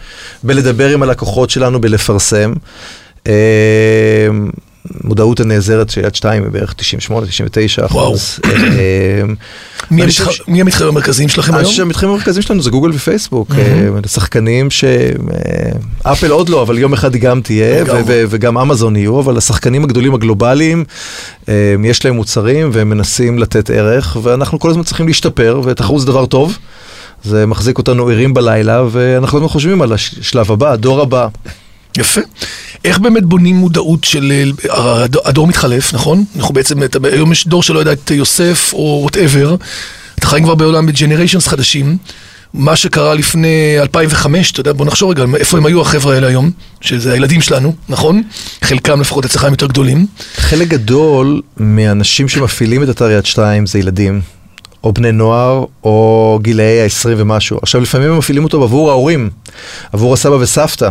בלדבר 0.42 0.88
עם 0.88 1.02
הלקוחות 1.02 1.50
שלנו, 1.50 1.80
בלפרסם. 1.80 2.52
אה, 4.94 4.98
מודעות 5.04 5.40
הנעזרת 5.40 5.90
של 5.90 6.04
יד 6.04 6.14
שתיים 6.14 6.42
היא 6.42 6.50
בערך 6.52 6.74
98-99 7.80 7.86
אחוז. 7.86 8.40
אה, 8.44 9.22
מי 10.48 10.60
המתחרים 10.60 10.88
המרכזיים 10.88 11.28
שלכם 11.28 11.54
היום? 11.54 11.64
חושב 11.64 11.76
שהמתחרים 11.76 12.10
המרכזיים 12.10 12.42
שלנו 12.42 12.62
זה 12.62 12.70
גוגל 12.70 12.90
ופייסבוק, 12.94 13.50
אה, 13.58 14.08
שחקנים 14.08 14.68
שאפל 14.70 16.30
עוד 16.30 16.48
לא, 16.48 16.62
אבל 16.62 16.78
יום 16.78 16.92
אחד 16.92 17.14
היא 17.14 17.22
גם 17.22 17.40
תהיה, 17.40 17.84
וגם 18.06 18.58
אמזון 18.58 18.96
יהיו, 18.96 19.20
אבל 19.20 19.36
השחקנים 19.36 19.84
הגדולים 19.84 20.14
הגלובליים, 20.14 20.84
אה, 21.48 21.74
יש 21.84 22.04
להם 22.04 22.14
מוצרים 22.14 22.70
והם 22.72 22.88
מנסים 22.88 23.38
לתת 23.38 23.70
ערך, 23.70 24.16
ואנחנו 24.22 24.58
כל 24.58 24.70
הזמן 24.70 24.82
צריכים 24.82 25.06
להשתפר, 25.06 25.60
ותחרות 25.64 26.00
זה 26.00 26.06
דבר 26.06 26.26
טוב. 26.26 26.58
זה 27.24 27.46
מחזיק 27.46 27.78
אותנו 27.78 28.08
ערים 28.08 28.34
בלילה, 28.34 28.84
ואנחנו 28.90 29.38
הזמן 29.38 29.48
חושבים 29.48 29.82
על 29.82 29.92
השלב 29.92 30.52
הבא, 30.52 30.72
הדור 30.72 31.00
הבא. 31.00 31.28
יפה. 31.98 32.20
איך 32.84 32.98
באמת 32.98 33.24
בונים 33.24 33.56
מודעות 33.56 34.04
של... 34.04 34.32
אה, 34.70 35.02
הד- 35.04 35.16
הדור 35.24 35.46
מתחלף, 35.46 35.92
נכון? 35.94 36.24
אנחנו 36.36 36.54
בעצם, 36.54 36.76
היום 37.12 37.32
יש 37.32 37.46
דור 37.48 37.62
שלא 37.62 37.78
יודע 37.78 37.92
את 37.92 38.10
יוסף 38.10 38.70
או 38.72 38.98
whatever. 39.02 39.56
אתה 40.18 40.26
חיים 40.26 40.44
כבר 40.44 40.54
בעולם 40.54 40.86
ב 40.86 40.91
generations 40.91 41.46
חדשים. 41.48 41.96
מה 42.54 42.76
שקרה 42.76 43.14
לפני 43.14 43.46
2005, 43.80 44.50
אתה 44.50 44.60
יודע, 44.60 44.72
בוא 44.72 44.86
נחשוב 44.86 45.10
רגע, 45.10 45.24
איפה 45.36 45.58
הם 45.58 45.66
היו 45.66 45.80
החבר'ה 45.80 46.14
האלה 46.14 46.26
היום? 46.26 46.50
שזה 46.80 47.12
הילדים 47.12 47.40
שלנו, 47.40 47.74
נכון? 47.88 48.22
חלקם 48.64 49.00
לפחות 49.00 49.24
אצלך 49.24 49.44
הם 49.44 49.50
יותר 49.50 49.66
גדולים. 49.66 50.06
חלק 50.36 50.68
גדול 50.68 51.42
מהאנשים 51.56 52.28
שמפעילים 52.28 52.82
את 52.82 52.90
אתר 52.90 53.10
יד 53.10 53.26
שתיים 53.26 53.66
זה 53.66 53.78
ילדים, 53.78 54.20
או 54.84 54.92
בני 54.92 55.12
נוער, 55.12 55.64
או 55.84 56.38
גילאי 56.42 56.80
ה-20 56.82 57.08
ומשהו. 57.16 57.58
עכשיו, 57.62 57.80
לפעמים 57.80 58.10
הם 58.10 58.18
מפעילים 58.18 58.44
אותו 58.44 58.62
עבור 58.62 58.90
ההורים, 58.90 59.30
עבור 59.92 60.14
הסבא 60.14 60.34
וסבתא. 60.34 60.90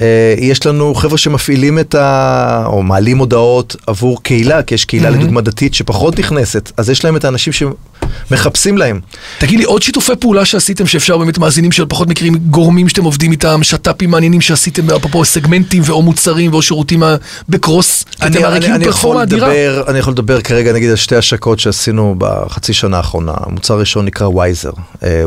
אה, 0.00 0.34
יש 0.38 0.66
לנו 0.66 0.94
חבר'ה 0.94 1.18
שמפעילים 1.18 1.78
את 1.78 1.94
ה... 1.94 2.62
או 2.66 2.82
מעלים 2.82 3.18
הודעות 3.18 3.76
עבור 3.86 4.22
קהילה, 4.22 4.62
כי 4.62 4.74
יש 4.74 4.84
קהילה 4.84 5.10
לדוגמה 5.10 5.40
דתית 5.40 5.74
שפחות 5.74 6.18
נכנסת, 6.18 6.72
אז 6.76 6.90
יש 6.90 7.04
להם 7.04 7.16
את 7.16 7.24
האנשים 7.24 7.52
שמחפשים 7.52 8.78
להם. 8.78 9.00
תגיד 9.38 9.58
לי, 9.58 9.64
עוד 9.64 9.82
שיתופי 9.82 10.12
פעולה 10.20 10.44
שעשיתם 10.44 10.86
שאפשר 10.86 11.18
באמת 11.18 11.38
מאזינים 11.38 11.72
של 11.72 11.84
פחות 11.88 12.08
מכירים, 12.08 12.34
גורמים 12.34 12.88
שאתם 12.88 13.04
עובדים 13.04 13.32
איתם, 13.32 13.60
שת"פים 13.62 14.10
מעניינים 14.10 14.40
שעשיתם, 14.40 14.90
אפרופו 14.90 15.24
סגמנטים 15.24 15.82
ואו 15.86 16.02
מוצרים 16.02 16.52
ואו 16.52 16.62
שירותים 16.62 17.02
ה- 17.02 17.16
בקרוס? 17.48 18.04
אתם 18.26 18.44
הרי 18.44 18.60
כאילו 18.60 18.74
יכול 18.74 18.84
פלטפורמה 18.92 19.22
אדירה. 19.22 19.50
אני 19.88 19.98
יכול 19.98 20.12
לדבר 20.12 20.40
כרגע 20.40 20.72
נגיד 20.72 20.90
על 20.90 20.96
שתי 20.96 21.16
השקות 21.16 21.60
שעשינו 21.60 22.14
בחצי 22.18 22.72
שנה 22.72 22.96
האחרונה. 22.96 23.32
המוצר 23.36 23.74
הראשון 23.74 24.04
נקרא 24.04 24.26
וייזר. 24.28 24.70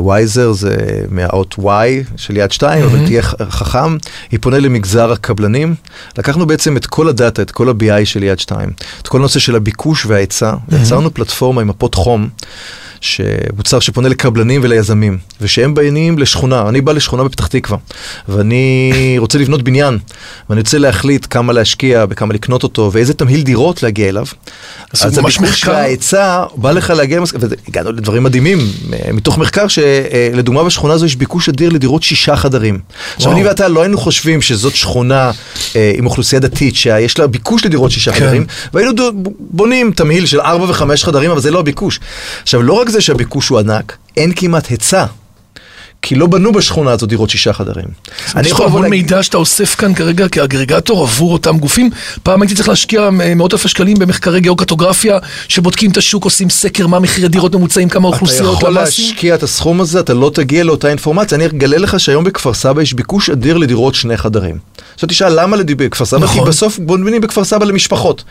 וייזר 0.06 0.52
זה 0.52 0.76
מהאות 1.10 1.56
Y 1.60 1.64
של 2.18 2.38
יד 2.38 2.52
שתיים, 2.52 2.84
אבל 2.84 3.06
תהיה 3.06 3.22
חכם. 3.50 3.98
היא 4.32 4.40
פונה 4.42 4.60
למגזר 4.62 5.12
הקבלנים. 5.12 5.76
לקחנו 6.18 6.46
בעצם 6.46 6.78
את 6.78 6.86
כל 6.86 7.08
הדאטה, 7.08 7.42
את 7.42 7.52
כל 7.52 7.70
ה-BI 7.70 8.06
של 8.06 8.24
יד 8.24 8.40
שתיים, 8.40 8.70
את 9.02 9.08
כל 9.08 9.18
הנושא 9.18 9.40
של 9.40 9.56
הביקוש 9.56 10.06
וההיצע, 10.06 10.54
ויצרנו 10.70 11.14
פלטפורמה 11.14 11.62
עם 11.62 11.68
מפות 11.68 11.96
חום. 11.96 12.30
שמוצר 13.02 13.80
שפונה 13.80 14.10
לקבלנים 14.10 14.62
וליזמים, 14.64 15.18
ושהם 15.42 15.74
באים 15.74 16.20
לשכונה, 16.20 16.70
אני 16.70 16.82
בא 16.82 16.92
לשכונה 16.92 17.24
בפתח 17.24 17.48
תקווה, 17.48 17.78
ואני 18.28 19.16
רוצה 19.18 19.40
לבנות 19.40 19.62
בניין, 19.62 19.98
ואני 20.50 20.62
רוצה 20.62 20.78
להחליט 20.78 21.28
כמה 21.30 21.54
להשקיע, 21.54 22.06
בכמה 22.06 22.34
לקנות 22.34 22.64
אותו, 22.64 22.90
ואיזה 22.94 23.14
תמהיל 23.14 23.42
דירות 23.42 23.84
להגיע 23.84 24.10
אליו. 24.10 24.26
אז 24.94 25.20
ממש 25.20 25.38
הביקוש 25.38 25.40
מחקר. 25.40 25.72
וההיצע, 25.72 26.44
בא 26.56 26.72
לך 26.72 26.90
להגיע, 26.90 27.22
והגענו 27.40 27.92
לדברים 27.92 28.24
מדהימים, 28.24 28.60
אה, 28.94 29.14
מתוך 29.14 29.38
מחקר 29.38 29.66
שלדוגמה 29.68 30.64
בשכונה 30.64 30.94
הזו 30.94 31.06
יש 31.06 31.16
ביקוש 31.16 31.50
אדיר 31.50 31.70
לדירות 31.70 32.04
שישה 32.04 32.36
חדרים. 32.36 32.80
עכשיו. 33.16 33.32
אני 33.32 33.44
ואתה 33.44 33.68
לא 33.68 33.82
היינו 33.82 33.98
חושבים 33.98 34.42
שזאת 34.42 34.76
שכונה 34.76 35.32
אה, 35.76 35.92
עם 35.96 36.06
אוכלוסייה 36.06 36.40
דתית 36.40 36.76
שיש 36.76 37.20
לה 37.20 37.28
ביקוש 37.28 37.66
לדירות 37.66 37.92
שישה 37.92 38.12
כן. 38.12 38.20
חדרים, 38.20 38.46
והיינו 38.74 38.94
בונים 39.40 39.92
תמהיל 39.92 40.26
של 40.26 40.40
ארבע 40.40 40.66
וחמש 40.70 41.04
חדרים, 41.04 41.32
אבל 41.32 41.40
זה 41.40 41.52
לא 41.52 41.60
הביקוש. 41.60 42.00
עכשיו 42.42 42.64
לא 42.64 42.74
רק 42.74 42.90
זה 42.92 43.02
שהביקוש 43.02 43.50
הוא 43.50 43.60
ענק, 43.60 43.98
אין 44.18 44.32
כמעט 44.36 44.68
היצע. 44.68 45.06
כי 46.02 46.16
לא 46.16 46.28
בנו 46.28 46.52
בשכונה 46.52 46.92
הזאת 46.92 47.10
דירות 47.10 47.30
שישה 47.30 47.54
חדרים. 47.54 47.86
לך 48.36 48.46
לבוא 48.46 48.66
המון 48.66 48.88
מידע 48.90 49.24
שאתה 49.24 49.38
אוסף 49.38 49.76
כאן 49.76 49.94
כרגע 49.94 50.28
כאגרגטור 50.28 51.04
עבור 51.04 51.34
אותם 51.34 51.58
גופים. 51.58 51.90
פעם 52.24 52.42
הייתי 52.42 52.56
צריך 52.56 52.70
להשקיע 52.70 53.02
אה, 53.02 53.36
מאות 53.36 53.54
אלפי 53.54 53.68
שקלים 53.68 54.00
במחקרי 54.00 54.40
גיאוקרטוגרפיה, 54.40 55.18
שבודקים 55.48 55.92
את 55.92 55.98
השוק, 55.98 56.24
עושים 56.24 56.50
סקר, 56.50 56.88
מה 56.88 57.00
מחירי 57.00 57.28
דירות 57.28 57.56
ממוצעים, 57.56 57.90
כמה 57.90 58.10
אתה 58.10 58.16
אוכלוסיות, 58.16 58.58
יכול 58.58 58.70
למ"סים. 58.70 59.06
להשקיע 59.06 59.36
את 59.36 59.44
הסכום 59.44 59.82
הזה, 59.82 60.00
אתה 60.00 60.14
לא 60.14 60.32
תגיע 60.34 60.64
לאותה 60.64 60.90
אינפורמציה. 60.90 61.36
אני 61.36 61.46
אגלה 61.46 61.78
לך 61.78 62.00
שהיום 62.00 62.24
בכפר 62.24 62.54
סבא 62.54 62.82
יש 62.82 62.94
ביקוש 62.94 63.30
אדיר 63.30 63.58
לדירות 63.58 63.96
שני 63.96 64.18
חדרים. 64.18 64.58
עכשיו 65.02 65.10
תשאל 65.10 65.42
למה 65.42 65.58
בכפר 65.78 66.06
סבא? 66.06 66.20
נכון. 66.20 66.44
כי 66.44 66.50
בסוף 66.50 66.80
בונים 66.80 67.22
בכפר 67.22 67.44
סבא 67.44 67.66
למשפחות. 67.66 68.24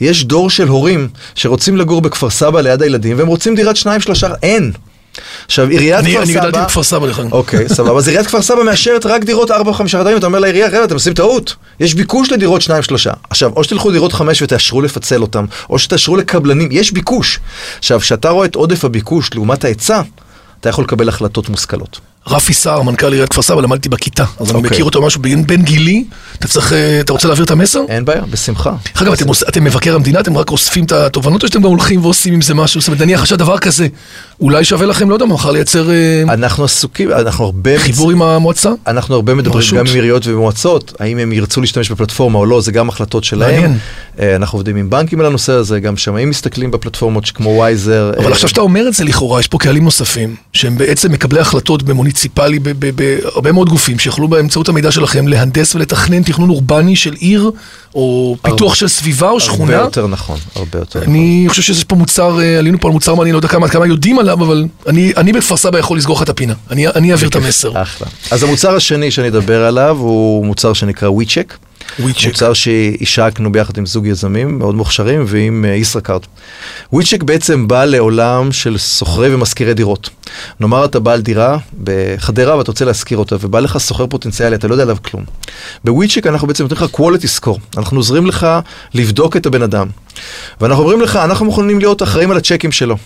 יש 0.00 0.24
דור 0.24 0.50
של 0.50 0.68
הורים 0.68 1.08
שרוצים 1.34 1.76
לגור 1.76 2.00
בכפר 2.00 2.30
סבא 2.30 2.60
ליד 2.60 2.82
הילדים, 2.82 3.18
והם 3.18 3.26
רוצים 3.26 3.54
דירת 3.54 3.76
שניים 3.76 4.00
שלושה, 4.00 4.28
אין. 4.42 4.72
עכשיו 5.46 5.68
עיריית 5.68 6.04
אני 6.04 6.10
כפר 6.10 6.22
אני 6.22 6.32
סבא... 6.32 6.40
גדלתי 6.40 6.58
בכפר 6.64 6.82
סבא 6.82 7.06
אגב. 7.06 7.32
אוקיי, 7.32 7.68
סבבה. 7.68 7.98
אז 7.98 8.08
עיריית 8.08 8.26
כפר 8.26 8.42
סבא 8.42 8.62
מאשרת 8.62 9.06
רק 9.06 9.24
דירות 9.24 9.50
4 9.50 9.70
או 9.70 9.74
5 9.74 9.94
חדרים, 9.94 10.16
אתה 10.18 10.26
אומר 10.26 10.38
לעירייה, 10.38 10.70
חבר'ה, 10.70 10.84
אתם 10.84 10.94
עושים 10.94 11.14
טעות. 11.14 11.54
יש 11.80 11.94
ביקוש 11.94 12.32
לדירות 12.32 12.62
2-3. 12.62 12.68
עכשיו, 13.30 13.50
או 13.56 13.64
שתלכו 13.64 13.90
לדירות 13.90 14.12
5 14.12 14.42
ותאשרו 14.42 14.82
לפצל 14.82 15.22
אותם, 15.22 15.44
או 15.70 15.78
שתאשרו 15.78 16.16
לקבלנים, 16.16 16.68
יש 16.72 16.92
ביקוש. 16.92 17.40
עכשיו, 17.78 18.00
כשאתה 18.00 18.30
רואה 18.30 18.46
את 18.46 18.54
עודף 18.54 18.84
הביקוש 18.84 19.30
לעומת 19.34 19.64
ההיצע, 19.64 20.02
אתה 20.60 20.68
יכול 20.68 20.84
לקבל 20.84 21.08
החלטות 21.08 21.48
מושכלות. 21.48 22.00
רפי 22.30 22.54
סער, 22.54 22.82
מנכ"ל 22.82 23.12
עיריית 23.12 23.28
כפר 23.28 23.42
סבא, 23.42 23.62
למדתי 23.62 23.88
בכיתה, 23.88 24.24
אז 24.40 24.50
אני 24.50 24.58
אוקיי. 24.58 24.70
מכיר 24.70 24.84
אותו 24.84 25.02
משהו 25.02 25.22
בין 25.22 25.62
גילי. 25.62 26.04
אתה 26.38 26.48
צריך, 26.48 26.72
אה, 26.72 27.00
אתה 27.00 27.12
רוצה 27.12 27.28
להעביר 27.28 27.44
את 27.44 27.50
המסר? 27.50 27.80
אין 27.88 28.04
בעיה, 28.04 28.22
בשמחה. 28.30 28.72
דרך 28.94 29.02
אגב, 29.02 29.12
אתם 29.48 29.64
מבקר 29.64 29.94
המדינה, 29.94 30.20
אתם 30.20 30.36
רק 30.36 30.50
אוספים 30.50 30.84
את 30.84 30.92
התובנות, 30.92 31.42
או 31.42 31.48
שאתם 31.48 31.62
גם 31.62 31.68
הולכים 31.68 32.04
ועושים 32.04 32.34
עם 32.34 32.40
זה 32.40 32.54
משהו? 32.54 32.80
זאת 32.80 32.88
אומרת, 32.88 33.02
נניח 33.02 33.20
עכשיו 33.20 33.38
דבר 33.38 33.58
כזה, 33.58 33.86
אולי 34.40 34.64
שווה 34.64 34.86
לכם, 34.86 35.10
לא 35.10 35.14
יודע, 35.14 35.26
מחר 35.26 35.50
לייצר 35.50 35.90
אה, 35.90 36.22
אנחנו 36.22 36.64
עסוקים, 36.64 37.12
אנחנו 37.12 37.44
הרבה... 37.44 37.78
חיבור 37.78 38.10
עם 38.10 38.22
המועצה? 38.22 38.70
אנחנו 38.86 39.14
הרבה 39.14 39.34
מדברים. 39.34 39.64
גם 39.74 39.86
עם 39.86 39.94
עיריות 39.94 40.26
ומועצות, 40.26 40.92
האם 41.00 41.18
הם 41.18 41.32
ירצו 41.32 41.60
להשתמש 41.60 41.90
בפלטפורמה 41.90 42.38
או 42.38 42.46
לא, 42.46 42.60
זה 42.60 42.72
גם 42.72 42.88
החלטות 42.88 43.24
שלהם. 43.24 43.72
אה, 44.20 44.36
אנחנו 44.36 44.56
עובדים 44.58 44.76
עם 44.76 44.90
בנקים 44.90 45.20
על 45.20 45.26
הנושא 45.26 45.52
הזה, 45.52 45.80
גם 45.80 45.96
שמאים 45.96 46.30
מסתכלים 46.30 46.70
בפלטפורמות 46.70 47.30
כמו 47.30 47.50
וייזר. 47.50 48.12
אבל 48.18 48.32
עכשיו 48.32 48.48
שאתה 48.48 48.60
אומר 48.60 48.88
את 48.88 48.94
זה 48.94 49.04
לכאורה, 49.04 49.40
יש 49.40 49.46
פה 49.46 49.58
קהלים 49.58 49.84
נוספים, 49.84 50.36
שהם 50.52 50.78
בעצם 50.78 51.12
מקבלי 51.12 51.40
החלטות 51.40 51.82
ב- 52.34 52.90
בהרבה 52.96 53.52
מאוד 53.52 53.68
גופים, 53.68 53.98
שיכולו 53.98 54.28
באמצעות 54.28 54.68
המידע 54.68 54.90
שלכם 54.90 55.28
להנדס 55.28 55.74
ולתכנן 55.74 56.22
תכנון 56.22 56.50
אורבני 56.50 56.96
של 56.96 57.12
עיר, 57.12 57.50
או 57.94 58.36
פיתוח 58.42 58.74
של 58.74 58.88
סביבה 58.88 59.26
או 59.26 59.30
הרבה 59.30 59.40
שכונה. 59.40 59.72
יותר 59.72 60.06
נכון, 60.06 60.38
הרבה 60.54 60.78
יותר 60.78 61.00
נכון. 61.00 61.12
אני 61.12 61.44
חושב 61.48 61.62
שיש 61.62 61.84
פה 61.84 61.96
מוצר, 61.96 62.40
אה, 62.40 62.58
עלינו 62.58 62.80
פה 62.80 62.88
על 62.88 62.92
מוצר 62.92 63.14
מעניין, 63.14 63.32
לא 63.34 63.38
יודע 63.38 63.48
כמה, 63.48 63.68
כמה 63.68 63.86
יודעים 63.86 64.18
עליו, 64.18 64.44
אבל 64.44 64.64
אני, 64.86 65.12
אני 65.16 65.32
בכפר 65.32 65.56
סבא 65.56 65.78
יכול 65.78 65.98
לסגור 65.98 66.16
לך 66.16 66.22
את 66.22 66.28
הפינה. 66.28 66.54
אני, 66.70 66.88
אני 66.88 67.12
אעביר 67.12 67.28
את 67.28 67.36
המסר. 67.36 67.82
אחלה. 67.82 68.06
אז 68.30 68.42
המוצר 68.42 68.76
השני 68.76 69.10
שאני 69.10 69.28
אדבר 69.28 69.64
עליו 69.64 69.96
הוא 70.00 70.46
מוצר 70.46 70.72
שנקרא 70.72 71.08
WeCheck. 71.08 71.67
WeCheck. 72.00 72.26
מוצר 72.26 72.52
שהשקנו 72.52 73.52
ביחד 73.52 73.78
עם 73.78 73.86
זוג 73.86 74.06
יזמים 74.06 74.58
מאוד 74.58 74.74
מוכשרים 74.74 75.24
ועם 75.26 75.64
אה, 75.68 75.74
ישראכרט. 75.74 76.26
WeCheck 76.94 77.24
בעצם 77.24 77.68
בא 77.68 77.84
לעולם 77.84 78.52
של 78.52 78.78
שוכרי 78.78 79.34
ומשכירי 79.34 79.74
דירות. 79.74 80.10
נאמר 80.60 80.84
אתה 80.84 81.00
בעל 81.00 81.20
דירה 81.20 81.58
בחדרה 81.84 82.56
ואתה 82.58 82.70
רוצה 82.70 82.84
להשכיר 82.84 83.18
אותה 83.18 83.36
ובא 83.40 83.60
לך 83.60 83.80
שוכר 83.80 84.06
פוטנציאלי, 84.06 84.56
אתה 84.56 84.68
לא 84.68 84.74
יודע 84.74 84.82
עליו 84.82 84.96
כלום. 85.02 85.24
בוויצ'ק 85.84 86.26
אנחנו 86.26 86.48
בעצם 86.48 86.64
נותנים 86.64 86.82
לך 86.82 86.94
quality 86.94 87.40
score, 87.40 87.58
אנחנו 87.76 87.96
עוזרים 87.98 88.26
לך 88.26 88.46
לבדוק 88.94 89.36
את 89.36 89.46
הבן 89.46 89.62
אדם. 89.62 89.86
ואנחנו 90.60 90.82
אומרים 90.82 91.00
לך, 91.00 91.16
אנחנו 91.16 91.46
מוכנים 91.46 91.78
להיות 91.78 92.02
אחראים 92.02 92.30
על 92.30 92.36
הצ'קים 92.36 92.72
שלו. 92.72 92.96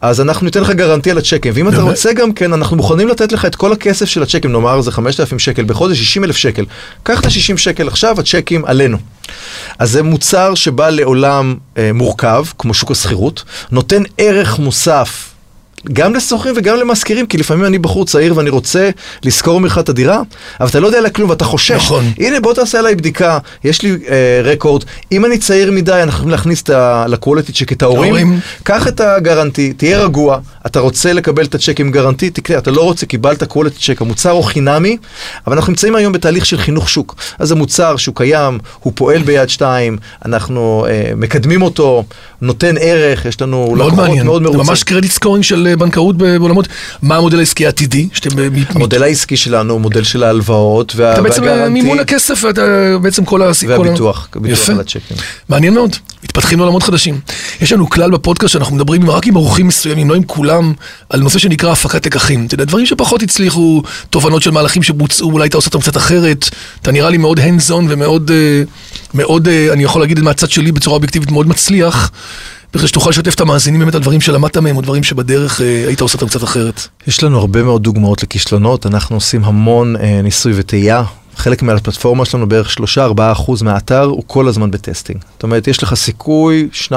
אז 0.00 0.20
אנחנו 0.20 0.44
ניתן 0.44 0.60
לך 0.60 0.70
גרנטי 0.70 1.10
על 1.10 1.18
הצ'קים, 1.18 1.52
ואם 1.56 1.68
אתה? 1.68 1.82
רוצה 1.82 2.12
גם 2.12 2.32
כן, 2.32 2.52
אנחנו 2.52 2.76
מוכנים 2.76 3.08
לתת 3.08 3.32
לך 3.32 3.44
את 3.44 3.56
כל 3.56 3.72
הכסף 3.72 4.04
של 4.04 4.22
הצ'קים, 4.22 4.52
נאמר 4.52 4.80
זה 4.80 4.92
5,000 4.92 5.38
שקל 5.38 5.64
בחודש, 5.64 5.98
60 5.98 6.24
אלף 6.24 6.36
שקל. 6.36 6.64
קח 7.02 7.20
את 7.20 7.24
ה-60 7.24 7.56
שקל 7.56 7.88
עכשיו, 7.88 8.20
הצ'קים 8.20 8.64
עלינו. 8.64 8.98
אז 9.78 9.90
זה 9.90 10.02
מוצר 10.02 10.54
שבא 10.54 10.90
לעולם 10.90 11.54
אה, 11.78 11.90
מורכב, 11.94 12.44
כמו 12.58 12.74
שוק 12.74 12.90
השכירות, 12.90 13.44
נותן 13.70 14.02
ערך 14.18 14.58
מוסף. 14.58 15.33
גם 15.92 16.14
לשוכרים 16.14 16.54
וגם 16.58 16.76
למשכירים, 16.76 17.26
כי 17.26 17.38
לפעמים 17.38 17.64
אני 17.64 17.78
בחור 17.78 18.04
צעיר 18.06 18.36
ואני 18.36 18.50
רוצה 18.50 18.90
לשכור 19.24 19.60
ממך 19.60 19.78
את 19.78 19.88
הדירה, 19.88 20.22
אבל 20.60 20.68
אתה 20.68 20.80
לא 20.80 20.86
יודע 20.86 20.98
עליה 20.98 21.10
כלום 21.10 21.30
ואתה 21.30 21.44
חושש. 21.44 21.70
נכון. 21.70 22.04
הנה 22.18 22.40
בוא 22.40 22.54
תעשה 22.54 22.78
עליי 22.78 22.94
בדיקה, 22.94 23.38
יש 23.64 23.82
לי 23.82 23.90
אה, 24.08 24.40
רקורד, 24.44 24.84
אם 25.12 25.24
אני 25.24 25.38
צעיר 25.38 25.72
מדי 25.72 25.92
אנחנו 25.92 26.08
יכולים 26.12 26.30
להכניס 26.30 26.62
את 26.62 26.70
ה- 26.70 27.04
לקוולטי 27.08 27.52
צ'ק 27.52 27.72
את 27.72 27.82
ההורים. 27.82 28.40
קח 28.62 28.88
את 28.88 29.00
הגרנטי, 29.00 29.72
תהיה 29.72 29.98
רגוע, 29.98 30.38
אתה 30.66 30.80
רוצה 30.80 31.12
לקבל 31.12 31.44
את 31.44 31.54
הצ'ק 31.54 31.80
עם 31.80 31.90
גרנטי, 31.90 32.30
תקנה, 32.30 32.58
אתה 32.58 32.70
לא 32.70 32.82
רוצה, 32.82 33.06
קיבלת 33.06 33.42
קוולטי 33.44 33.78
צ'ק, 33.80 34.02
המוצר 34.02 34.30
הוא 34.30 34.44
חינמי, 34.44 34.96
אבל 35.46 35.56
אנחנו 35.56 35.70
נמצאים 35.70 35.94
היום 35.96 36.12
בתהליך 36.12 36.46
של 36.46 36.58
חינוך 36.58 36.88
שוק. 36.88 37.14
אז 37.38 37.48
זה 37.48 37.54
מוצר 37.54 37.96
שהוא 37.96 38.14
קיים, 38.16 38.58
הוא 38.80 38.92
פועל 38.96 39.22
ביד 39.22 39.48
שתיים, 39.48 39.96
אנחנו 40.24 40.86
אה, 40.88 41.12
מקדמים 41.16 41.62
אותו, 41.62 42.04
נותן 42.40 42.74
ערך, 42.80 43.24
יש 43.24 43.40
לנו 43.40 43.66
מאוד 43.66 43.78
לקוחות 43.78 43.94
מעניין, 44.08 44.26
מאוד 44.26 44.42
מרוצים. 44.42 44.60
ממש 44.60 44.82
credit 44.82 45.10
scoring 45.10 45.44
של 45.44 45.66
אה, 45.70 45.76
בנקאות 45.76 46.16
בעולמות, 46.16 46.68
מה 47.02 47.16
המודל 47.16 47.38
העסקי 47.38 47.66
העתידי, 47.66 48.08
שאתם 48.12 48.38
אה, 48.38 48.48
המודל 48.68 49.02
העסקי 49.02 49.36
שלנו 49.36 49.72
הוא 49.72 49.80
מודל 49.80 50.02
של 50.04 50.22
ההלוואות 50.22 50.92
וה- 50.96 51.12
אתה 51.12 51.22
בעצם 51.22 51.44
אה, 51.44 51.48
וה 51.48 51.52
guarantee 51.52 51.70
מימון 51.72 51.98
הכסף, 51.98 52.44
ואתה 52.44 52.62
בעצם 53.02 53.24
כל 53.24 53.42
הסיכון. 53.42 53.86
והביטוח, 53.86 54.28
ביטוח 54.36 54.58
יפה. 54.58 54.72
על 54.72 54.80
הצ'קים. 54.80 55.16
מעניין 55.48 55.74
מאוד, 55.74 55.96
מתפתחים 56.24 56.58
לעולמות 56.58 56.82
חדשים. 56.82 57.20
יש 57.60 57.72
לנו 57.72 57.90
כלל 57.90 58.10
בפודקאסט 58.10 58.52
שאנחנו 58.52 58.76
מדברים 58.76 59.10
רק 59.10 59.26
עם 59.26 59.36
אורחים 59.36 59.66
מסוימים, 59.66 60.10
לא 60.10 60.14
עם 60.14 60.22
כולם, 60.24 60.53
על 61.10 61.20
נושא 61.20 61.38
שנקרא 61.38 61.72
הפקת 61.72 62.06
לקחים. 62.06 62.46
אתה 62.46 62.54
יודע, 62.54 62.64
דברים 62.64 62.86
שפחות 62.86 63.22
הצליחו, 63.22 63.82
תובנות 64.10 64.42
של 64.42 64.50
מהלכים 64.50 64.82
שבוצעו, 64.82 65.32
אולי 65.32 65.48
אתה 65.48 65.56
עושה 65.56 65.66
אותם 65.66 65.80
קצת 65.80 65.96
אחרת. 65.96 66.48
אתה 66.82 66.92
נראה 66.92 67.10
לי 67.10 67.18
מאוד 67.18 67.38
hands 67.38 67.70
on 67.70 67.84
ומאוד, 67.88 68.30
אה, 68.30 68.62
מאוד, 69.14 69.48
אה, 69.48 69.72
אני 69.72 69.84
יכול 69.84 70.00
להגיד 70.00 70.20
מהצד 70.20 70.50
שלי 70.50 70.72
בצורה 70.72 70.94
אובייקטיבית, 70.94 71.30
מאוד 71.30 71.48
מצליח. 71.48 72.10
בכדי 72.74 72.88
שתוכל 72.88 73.10
לשתף 73.10 73.34
את 73.34 73.40
המאזינים 73.40 73.80
באמת 73.80 73.94
על 73.94 74.00
דברים 74.00 74.20
שלמדת 74.20 74.56
מהם, 74.56 74.76
או 74.76 74.82
דברים 74.82 75.02
שבדרך 75.02 75.60
אה, 75.60 75.84
היית 75.86 76.00
עושה 76.00 76.14
אותם 76.14 76.28
קצת 76.28 76.44
אחרת. 76.44 76.88
יש 77.06 77.22
לנו 77.22 77.38
הרבה 77.38 77.62
מאוד 77.62 77.82
דוגמאות 77.82 78.22
לכישלונות, 78.22 78.86
אנחנו 78.86 79.16
עושים 79.16 79.44
המון 79.44 79.96
אה, 79.96 80.22
ניסוי 80.22 80.52
וטעייה. 80.56 81.04
חלק 81.36 81.62
מהפלטפורמה 81.62 82.24
שלנו, 82.24 82.48
בערך 82.48 82.76
3-4% 82.96 83.64
מהאתר, 83.64 84.02
הוא 84.02 84.22
כל 84.26 84.48
הזמן 84.48 84.70
בטסטינג. 84.70 85.20
זאת 85.34 85.42
אומרת, 85.42 85.68
יש 85.68 85.82
לך 85.82 85.94
סיכוי 85.94 86.68
2-3 86.88 86.92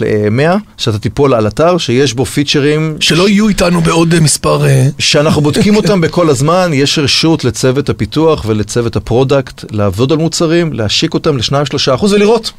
ל-100, 0.00 0.58
שאתה 0.76 0.98
תיפול 0.98 1.34
על 1.34 1.46
אתר 1.46 1.78
שיש 1.78 2.14
בו 2.14 2.24
פיצ'רים 2.24 2.96
שלא 3.00 3.28
יהיו 3.28 3.48
איתנו 3.48 3.80
בעוד 3.80 4.14
אה, 4.14 4.20
מספר... 4.20 4.66
אה, 4.66 4.88
שאנחנו 4.98 5.42
בודקים 5.52 5.76
אותם 5.76 6.00
בכל 6.00 6.30
הזמן, 6.30 6.70
יש 6.74 6.98
רשות 6.98 7.44
לצוות 7.44 7.88
הפיתוח 7.88 8.44
ולצוות 8.46 8.96
ה 8.96 9.04
product 9.04 9.64
לעבוד 9.70 10.12
על 10.12 10.18
מוצרים, 10.18 10.72
להשיק 10.72 11.14
אותם 11.14 11.36
ל-2-3% 11.36 12.04
ולראות. 12.10 12.52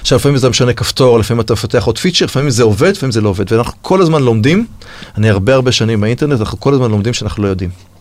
עכשיו, 0.00 0.18
לפעמים 0.18 0.38
זה 0.38 0.48
משנה 0.48 0.72
כפתור, 0.72 1.18
לפעמים 1.18 1.40
אתה 1.40 1.52
מפתח 1.52 1.84
עוד 1.84 1.98
פיצ'ר, 1.98 2.24
לפעמים 2.24 2.50
זה 2.50 2.62
עובד, 2.62 2.90
לפעמים 2.90 3.12
זה 3.12 3.20
לא 3.20 3.28
עובד. 3.28 3.52
ואנחנו 3.52 3.72
כל 3.82 4.02
הזמן 4.02 4.22
לומדים, 4.22 4.66
אני 5.18 5.30
הרבה 5.30 5.54
הרבה 5.54 5.72
שנים 5.72 6.00
באינטרנט, 6.00 6.40
אנחנו 6.40 6.60
כל 6.60 6.74
הזמן 6.74 6.90
לומדים 6.90 7.12
שאנחנו 7.12 7.42
לא 7.42 7.48
יודעים. 7.48 7.95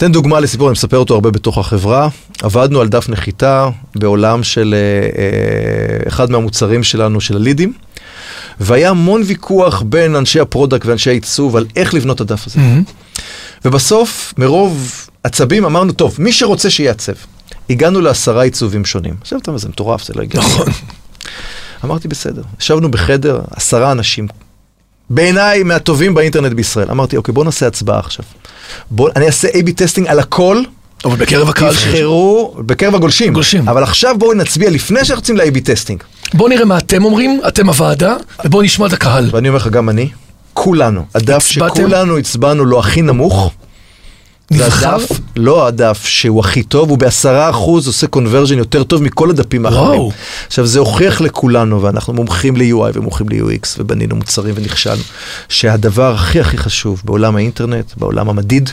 אתן 0.00 0.12
דוגמה 0.12 0.40
לסיפור, 0.40 0.68
אני 0.68 0.72
מספר 0.72 0.98
אותו 0.98 1.14
הרבה 1.14 1.30
בתוך 1.30 1.58
החברה. 1.58 2.08
עבדנו 2.42 2.80
על 2.80 2.88
דף 2.88 3.08
נחיתה 3.08 3.68
בעולם 3.94 4.42
של 4.42 4.74
אה, 4.74 5.22
אה, 5.22 6.08
אחד 6.08 6.30
מהמוצרים 6.30 6.82
שלנו, 6.82 7.20
של 7.20 7.36
הלידים, 7.36 7.72
והיה 8.60 8.90
המון 8.90 9.22
ויכוח 9.26 9.82
בין 9.82 10.16
אנשי 10.16 10.40
ה 10.40 10.46
product 10.46 10.86
ואנשי 10.86 11.10
העיצוב 11.10 11.56
על 11.56 11.66
איך 11.76 11.94
לבנות 11.94 12.16
את 12.16 12.20
הדף 12.20 12.46
הזה. 12.46 12.60
מהמם. 12.60 12.82
ובסוף, 13.64 14.34
מרוב 14.38 14.92
עצבים, 15.24 15.64
אמרנו, 15.64 15.92
טוב, 15.92 16.16
מי 16.18 16.32
שרוצה 16.32 16.70
שיעצב. 16.70 17.12
הגענו 17.70 18.00
לעשרה 18.00 18.42
עיצובים 18.42 18.84
שונים. 18.84 19.14
עכשיו 19.20 19.38
אתה 19.38 19.50
אומר, 19.50 19.58
זה 19.58 19.68
מטורף, 19.68 20.04
זה 20.04 20.14
לא 20.16 20.22
הגיוני. 20.22 20.46
נכון. 20.46 20.66
אמרתי, 21.84 22.08
בסדר. 22.08 22.42
ישבנו 22.60 22.90
בחדר, 22.90 23.40
עשרה 23.50 23.92
אנשים. 23.92 24.28
בעיניי, 25.10 25.62
מהטובים 25.62 26.14
באינטרנט 26.14 26.52
בישראל. 26.52 26.90
אמרתי, 26.90 27.16
אוקיי, 27.16 27.34
בואו 27.34 27.44
נעשה 27.44 27.66
הצבעה 27.66 27.98
עכשיו. 27.98 28.24
בואו, 28.90 29.12
אני 29.16 29.26
אעשה 29.26 29.48
A-B 29.48 29.72
testing 29.76 30.06
על 30.06 30.18
הכל, 30.18 30.62
אבל 31.04 31.16
בקרב 31.16 31.48
הקהל 31.48 31.74
שיש. 31.74 31.84
תבחרו, 31.84 32.54
בקרב 32.58 32.94
הגולשים. 32.94 33.32
גולשים. 33.32 33.68
אבל 33.68 33.82
עכשיו 33.82 34.18
בואו 34.18 34.34
נצביע 34.34 34.70
לפני 34.70 35.04
שאנחנו 35.04 35.20
יוצאים 35.20 35.36
ל-A-B 35.36 35.60
testing. 35.64 36.02
בוא 36.34 36.48
נראה 36.48 36.64
מה 36.64 36.78
אתם 36.78 37.04
אומרים, 37.04 37.40
אתם 37.48 37.68
הוועדה, 37.68 38.16
ובואו 38.44 38.62
נשמע 38.62 38.86
את 38.86 38.92
הקהל. 38.92 39.28
ואני 39.32 39.48
אומר 39.48 39.58
לך, 39.58 39.68
גם 39.68 39.88
אני, 39.88 40.08
כולנו. 40.54 41.04
הדף 41.14 41.46
הצבעתם? 41.50 41.74
שכולנו 41.74 42.18
הצבענו 42.18 42.64
לו 42.64 42.78
הכי 42.78 43.02
נמוך. 43.02 43.52
הדף, 44.52 45.10
לא 45.36 45.66
הדף 45.66 46.04
שהוא 46.04 46.40
הכי 46.40 46.62
טוב, 46.62 46.90
הוא 46.90 46.98
בעשרה 46.98 47.50
אחוז 47.50 47.86
עושה 47.86 48.06
conversion 48.06 48.58
יותר 48.58 48.82
טוב 48.82 49.02
מכל 49.02 49.30
הדפים 49.30 49.66
האחרים. 49.66 50.00
וואו. 50.00 50.12
עכשיו 50.46 50.66
זה 50.66 50.78
הוכיח 50.78 51.20
לכולנו, 51.20 51.82
ואנחנו 51.82 52.12
מומחים 52.12 52.56
ל-UI 52.56 52.90
ומומחים 52.94 53.28
ל-UX, 53.28 53.68
ובנינו 53.78 54.16
מוצרים 54.16 54.54
ונכשלנו, 54.56 55.02
שהדבר 55.48 56.14
הכי 56.14 56.40
הכי 56.40 56.58
חשוב 56.58 57.02
בעולם 57.04 57.36
האינטרנט, 57.36 57.92
בעולם 57.96 58.28
המדיד, 58.28 58.70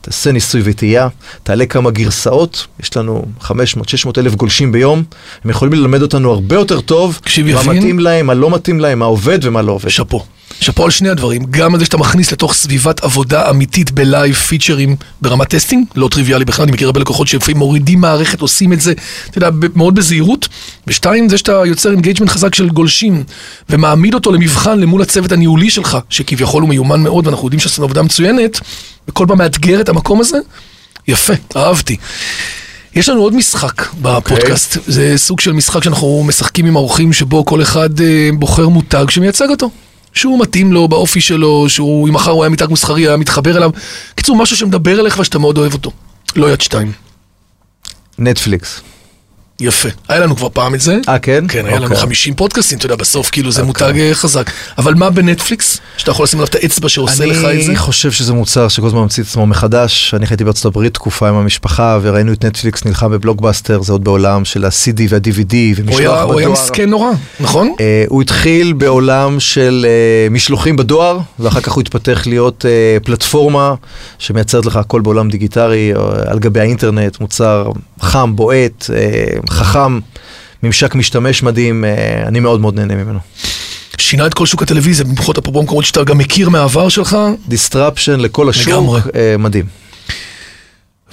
תעשה 0.00 0.32
ניסוי 0.32 0.60
וטעייה, 0.64 1.08
תעלה 1.42 1.66
כמה 1.66 1.90
גרסאות, 1.90 2.66
יש 2.80 2.96
לנו 2.96 3.24
500-600 3.42 3.48
אלף 4.18 4.34
גולשים 4.34 4.72
ביום, 4.72 5.02
הם 5.44 5.50
יכולים 5.50 5.74
ללמד 5.74 6.02
אותנו 6.02 6.32
הרבה 6.32 6.56
יותר 6.56 6.80
טוב, 6.80 7.20
מה. 7.44 7.72
מתאים 7.72 7.98
להם, 7.98 8.26
מה 8.26 8.34
לא 8.34 8.50
מתאים 8.50 8.80
להם, 8.80 8.98
מה 8.98 9.04
עובד 9.04 9.38
ומה 9.42 9.62
לא 9.62 9.72
עובד. 9.72 9.88
שאפו. 9.88 10.24
שאפו 10.60 10.84
על 10.84 10.90
שני 10.90 11.08
הדברים, 11.08 11.42
גם 11.50 11.74
על 11.74 11.78
זה 11.78 11.84
שאתה 11.84 11.96
מכניס 11.96 12.32
לתוך 12.32 12.54
סביבת 12.54 13.04
עבודה 13.04 13.50
אמיתית 13.50 13.90
ב 13.90 13.99
live 13.99 14.34
פיצ'רים 14.34 14.96
ברמת 15.22 15.48
testing, 15.48 15.86
לא 15.96 16.08
טריוויאלי 16.08 16.44
בכלל, 16.44 16.62
אני 16.62 16.72
מכיר 16.72 16.88
הרבה 16.88 17.00
לקוחות 17.00 17.28
שלפעמים 17.28 17.58
מורידים 17.58 18.00
מערכת, 18.00 18.40
עושים 18.40 18.72
את 18.72 18.80
זה, 18.80 18.92
אתה 19.30 19.38
יודע, 19.38 19.50
מאוד 19.74 19.94
בזהירות. 19.94 20.48
ושתיים, 20.86 21.28
זה 21.28 21.38
שאתה 21.38 21.62
יוצר 21.66 21.90
engagement 21.90 22.30
חזק 22.30 22.54
של 22.54 22.68
גולשים, 22.68 23.24
ומעמיד 23.70 24.14
אותו 24.14 24.32
למבחן 24.32 24.78
למול 24.78 25.02
הצוות 25.02 25.32
הניהולי 25.32 25.70
שלך, 25.70 25.98
שכביכול 26.10 26.62
הוא 26.62 26.68
מיומן 26.68 27.02
מאוד, 27.02 27.26
ואנחנו 27.26 27.46
יודעים 27.46 27.60
שעשינו 27.60 27.84
עבודה 27.84 28.02
מצוינת, 28.02 28.60
וכל 29.08 29.26
פעם 29.28 29.38
מאתגר 29.38 29.80
את 29.80 29.88
המקום 29.88 30.20
הזה, 30.20 30.38
יפה, 31.08 31.32
אהבתי. 31.56 31.96
יש 32.94 33.08
לנו 33.08 33.20
עוד 33.20 33.34
משחק 33.34 33.82
בפודקאסט, 34.02 34.78
זה 34.86 35.12
סוג 35.16 35.40
של 35.40 35.52
משחק 35.52 35.84
שאנחנו 35.84 36.24
משחקים 36.26 36.66
עם 36.66 36.76
האורחים 36.76 37.12
שבו 37.12 37.44
כל 37.44 37.62
אחד 37.62 38.00
אה, 38.00 38.30
בוחר 38.38 38.68
מותג 38.68 39.04
שמייצג 39.08 39.50
אותו. 39.50 39.70
שהוא 40.16 40.40
מתאים 40.40 40.72
לו 40.72 40.88
באופי 40.88 41.20
שלו, 41.20 41.68
שהוא 41.68 42.08
אם 42.08 42.14
מחר 42.14 42.30
הוא 42.30 42.44
היה 42.44 42.50
מתג 42.50 42.66
מסחרי, 42.70 43.06
היה 43.06 43.16
מתחבר 43.16 43.56
אליו. 43.56 43.70
קיצור, 44.14 44.36
משהו 44.36 44.56
שמדבר 44.56 45.00
אליך 45.00 45.18
ושאתה 45.18 45.38
מאוד 45.38 45.58
אוהב 45.58 45.72
אותו. 45.72 45.90
לא 46.36 46.52
יד 46.52 46.60
שתיים. 46.60 46.92
נטפליקס. 48.18 48.80
יפה. 49.60 49.88
היה 50.08 50.20
לנו 50.20 50.36
כבר 50.36 50.48
פעם 50.52 50.74
את 50.74 50.80
זה. 50.80 50.98
אה, 51.08 51.18
כן? 51.18 51.44
כן, 51.48 51.66
היה 51.66 51.76
לנו 51.76 51.84
אוקיי. 51.84 51.96
50 52.00 52.34
פודקאסטים, 52.34 52.78
אתה 52.78 52.86
יודע, 52.86 52.96
בסוף 52.96 53.30
כאילו 53.30 53.52
זה 53.52 53.62
אוקיי. 53.62 53.86
מותג 53.86 54.00
אה, 54.00 54.14
חזק. 54.14 54.50
אבל 54.78 54.94
מה 54.94 55.10
בנטפליקס? 55.10 55.80
שאתה 55.96 56.10
יכול 56.10 56.24
לשים 56.24 56.38
עליו 56.38 56.48
את 56.48 56.54
האצבע 56.54 56.88
שעושה 56.88 57.26
לך 57.26 57.36
את 57.38 57.62
זה? 57.62 57.68
אני 57.70 57.76
חושב 57.76 58.12
שזה 58.12 58.32
מוצר 58.32 58.68
שכל 58.68 58.86
הזמן 58.86 59.00
ממציא 59.00 59.22
את 59.22 59.28
עצמו 59.28 59.46
מחדש. 59.46 60.14
אני 60.14 60.26
חייתי 60.26 60.44
בארצות 60.44 60.64
הברית 60.64 60.94
תקופה 60.94 61.28
עם 61.28 61.34
המשפחה 61.34 61.98
וראינו 62.02 62.32
את 62.32 62.44
נטפליקס 62.44 62.84
נלחם 62.84 63.10
בבלוקבאסטר, 63.12 63.82
זה 63.82 63.92
עוד 63.92 64.04
בעולם 64.04 64.44
של 64.44 64.64
ה-CD 64.64 65.00
וה-DVD 65.08 65.54
ומשלוח 65.76 66.00
היה- 66.00 66.22
הוא 66.22 66.38
היה 66.38 66.48
בדואר. 66.48 66.52
מסכן 66.62 66.90
נורא, 66.90 67.10
נכון? 67.40 67.74
אה, 67.80 68.04
הוא 68.08 68.22
התחיל 68.22 68.72
בעולם 68.72 69.40
של 69.40 69.86
אה, 69.88 70.30
משלוחים 70.30 70.76
בדואר, 70.76 71.18
ואחר 71.38 71.60
כך 71.60 71.72
הוא 71.72 71.80
התפתח 71.80 72.22
להיות 72.26 72.64
פלטפורמה 73.04 73.74
שמייצרת 74.18 74.66
לך 74.66 74.76
הכל 74.76 75.00
בעולם 75.00 75.30
דיגיטלי, 75.30 75.92
אה, 75.96 76.00
על 76.30 76.38
גבי 76.38 76.60
האינטרנט, 76.60 77.20
מוצר 77.20 77.70
חם, 78.00 78.36
בועט, 78.36 78.90
חכם, 79.48 79.98
ממשק 80.62 80.94
משתמש 80.94 81.42
מדהים, 81.42 81.84
אה, 81.84 82.22
אני 82.26 82.40
מאוד 82.40 82.60
מאוד 82.60 82.74
נהנה 82.74 82.94
ממנו. 82.94 83.18
שינה 83.98 84.26
את 84.26 84.34
כל 84.34 84.46
שוק 84.46 84.62
הטלוויזיה, 84.62 85.04
במיוחד 85.04 85.38
אפרופו 85.38 85.62
מקומות 85.62 85.84
שאתה 85.84 86.04
גם 86.04 86.18
מכיר 86.18 86.48
מהעבר 86.48 86.88
שלך. 86.88 87.16
disruption 87.48 88.20
לכל 88.20 88.48
השוק, 88.48 88.68
לגמרי. 88.68 89.00
אה, 89.14 89.36
מדהים. 89.38 89.64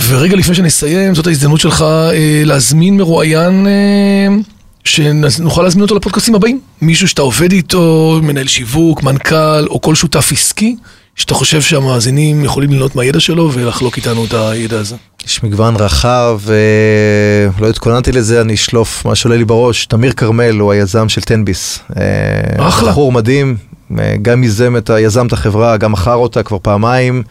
ורגע 0.07 0.35
לפני 0.35 0.55
שנסיים, 0.55 1.15
זאת 1.15 1.27
ההזדמנות 1.27 1.59
שלך 1.59 1.81
אה, 1.81 2.41
להזמין 2.45 2.97
מרואיין 2.97 3.67
אה, 3.67 4.35
שנוכל 4.83 5.63
להזמין 5.63 5.81
אותו 5.81 5.95
לפודקאסטים 5.95 6.35
הבאים. 6.35 6.59
מישהו 6.81 7.07
שאתה 7.07 7.21
עובד 7.21 7.51
איתו, 7.51 8.19
מנהל 8.23 8.47
שיווק, 8.47 9.03
מנכ"ל, 9.03 9.65
או 9.67 9.81
כל 9.81 9.95
שותף 9.95 10.31
עסקי, 10.31 10.75
שאתה 11.15 11.33
חושב 11.33 11.61
שהמאזינים 11.61 12.45
יכולים 12.45 12.71
ללמוד 12.71 12.91
מהידע 12.95 13.19
שלו 13.19 13.51
ולחלוק 13.53 13.97
איתנו 13.97 14.25
את 14.25 14.33
הידע 14.33 14.79
הזה. 14.79 14.95
יש 15.25 15.43
מגוון 15.43 15.75
רחב, 15.75 16.39
אה, 16.49 17.61
לא 17.61 17.69
התכוננתי 17.69 18.11
לזה, 18.11 18.41
אני 18.41 18.53
אשלוף 18.53 19.05
מה 19.05 19.15
שעולה 19.15 19.37
לי 19.37 19.45
בראש. 19.45 19.85
תמיר 19.85 20.11
כרמל 20.11 20.59
הוא 20.59 20.71
היזם 20.71 21.09
של 21.09 21.21
תן-ביס. 21.21 21.79
אה, 21.97 22.67
אחלה. 22.67 22.91
בחור 22.91 23.11
מדהים, 23.11 23.57
אה, 23.99 24.15
גם 24.21 24.43
ייזם 24.43 24.77
את. 24.77 24.89
יזם 24.99 25.27
את 25.27 25.33
החברה, 25.33 25.77
גם 25.77 25.91
מכר 25.91 26.15
אותה 26.15 26.43
כבר 26.43 26.57
פעמיים. 26.61 27.23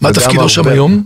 מה 0.00 0.12
תפקידו 0.12 0.48
שם 0.48 0.68
היום? 0.68 1.04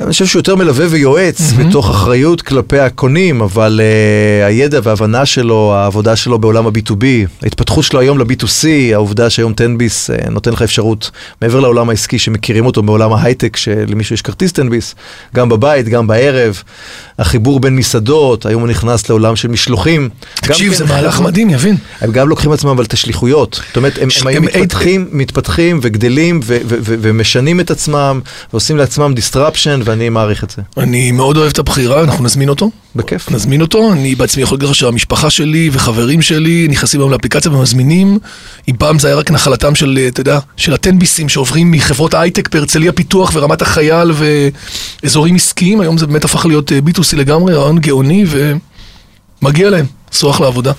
אני 0.00 0.12
חושב 0.12 0.26
שהוא 0.26 0.40
יותר 0.40 0.56
מלווה 0.56 0.86
ויועץ 0.90 1.40
מהמם. 1.52 1.68
בתוך 1.68 1.90
אחריות 1.90 2.42
כלפי 2.42 2.78
הקונים, 2.78 3.40
אבל 3.42 3.80
uh, 3.82 4.46
הידע 4.46 4.80
וההבנה 4.82 5.26
שלו, 5.26 5.74
העבודה 5.74 6.16
שלו 6.16 6.38
בעולם 6.38 6.66
ה-B2B, 6.66 7.04
ההתפתחות 7.42 7.84
שלו 7.84 8.00
היום 8.00 8.18
ל-B2C, 8.18 8.66
העובדה 8.92 9.30
שהיום 9.30 9.52
תן-ביס 9.52 10.10
uh, 10.10 10.30
נותן 10.30 10.52
לך 10.52 10.62
אפשרות, 10.62 11.10
מעבר 11.42 11.60
לעולם 11.60 11.88
העסקי 11.90 12.18
שמכירים 12.18 12.66
אותו 12.66 12.82
בעולם 12.82 13.12
ההייטק, 13.12 13.56
שלמישהו 13.56 14.14
יש 14.14 14.22
כרטיס 14.22 14.52
תן-ביס, 14.52 14.94
גם 15.34 15.48
בבית, 15.48 15.88
גם 15.88 16.06
בערב, 16.06 16.62
החיבור 17.18 17.60
בין 17.60 17.76
מסעדות, 17.76 18.46
היום 18.46 18.60
הוא 18.62 18.68
נכנס 18.68 19.08
לעולם 19.08 19.36
של 19.36 19.48
משלוחים. 19.48 20.08
תקשיב, 20.34 20.72
כן 20.72 20.78
זה 20.78 20.84
מהלך 20.84 21.20
מדהים, 21.20 21.50
יבין. 21.50 21.76
הם 22.00 22.12
גם 22.12 22.28
לוקחים 22.28 22.52
עצמם 22.52 22.70
אבל 22.70 22.84
את 22.84 22.92
השליחויות. 22.92 23.60
זאת 23.68 23.76
אומרת, 23.76 23.98
הם, 24.02 24.10
ש- 24.10 24.22
הם 24.22 24.26
הם- 24.28 24.42
מתפתחים, 24.44 25.08
מתפתחים 25.12 25.78
וגדלים 25.82 26.40
ו- 26.44 26.58
ו- 26.64 26.76
ו- 26.80 26.94
ומשנים 27.00 27.60
את 27.60 27.70
עצמם, 27.70 28.20
ועושים 28.52 28.76
לעצמם 28.76 29.14
disruption, 29.16 29.85
ואני 29.86 30.08
מעריך 30.08 30.44
את 30.44 30.50
זה. 30.50 30.62
אני 30.76 31.12
מאוד 31.12 31.36
אוהב 31.36 31.50
את 31.50 31.58
הבחירה, 31.58 32.02
אנחנו 32.02 32.24
נזמין 32.24 32.48
אותו. 32.48 32.70
בכיף. 32.96 33.30
נזמין 33.30 33.60
אותו, 33.60 33.92
אני 33.92 34.14
בעצמי 34.14 34.42
יכול 34.42 34.56
להגיד 34.56 34.68
לך 34.68 34.74
שהמשפחה 34.74 35.30
שלי 35.30 35.70
וחברים 35.72 36.22
שלי 36.22 36.66
נכנסים 36.70 37.00
היום 37.00 37.10
לאפליקציה 37.10 37.50
ומזמינים. 37.52 38.18
אם 38.68 38.74
פעם 38.78 38.98
זה 38.98 39.08
היה 39.08 39.16
רק 39.16 39.30
נחלתם 39.30 39.74
של, 39.74 39.98
אתה 40.08 40.20
יודע, 40.20 40.38
של 40.56 40.74
הטנביסים 40.74 41.28
שעוברים 41.28 41.70
מחברות 41.70 42.14
הייטק 42.14 42.54
בהרצליה 42.54 42.92
פיתוח 42.92 43.30
ורמת 43.34 43.62
החייל 43.62 44.12
ואזורים 45.02 45.34
עסקיים, 45.34 45.80
היום 45.80 45.98
זה 45.98 46.06
באמת 46.06 46.24
הפך 46.24 46.46
להיות 46.46 46.72
אה, 46.72 46.78
B2C 46.78 47.16
לגמרי, 47.16 47.54
רעיון 47.54 47.78
גאוני 47.78 48.24
ומגיע 49.42 49.70
להם, 49.70 49.86
עשו 50.12 50.30
אחלה 50.30 50.46
עבודה. 50.46 50.72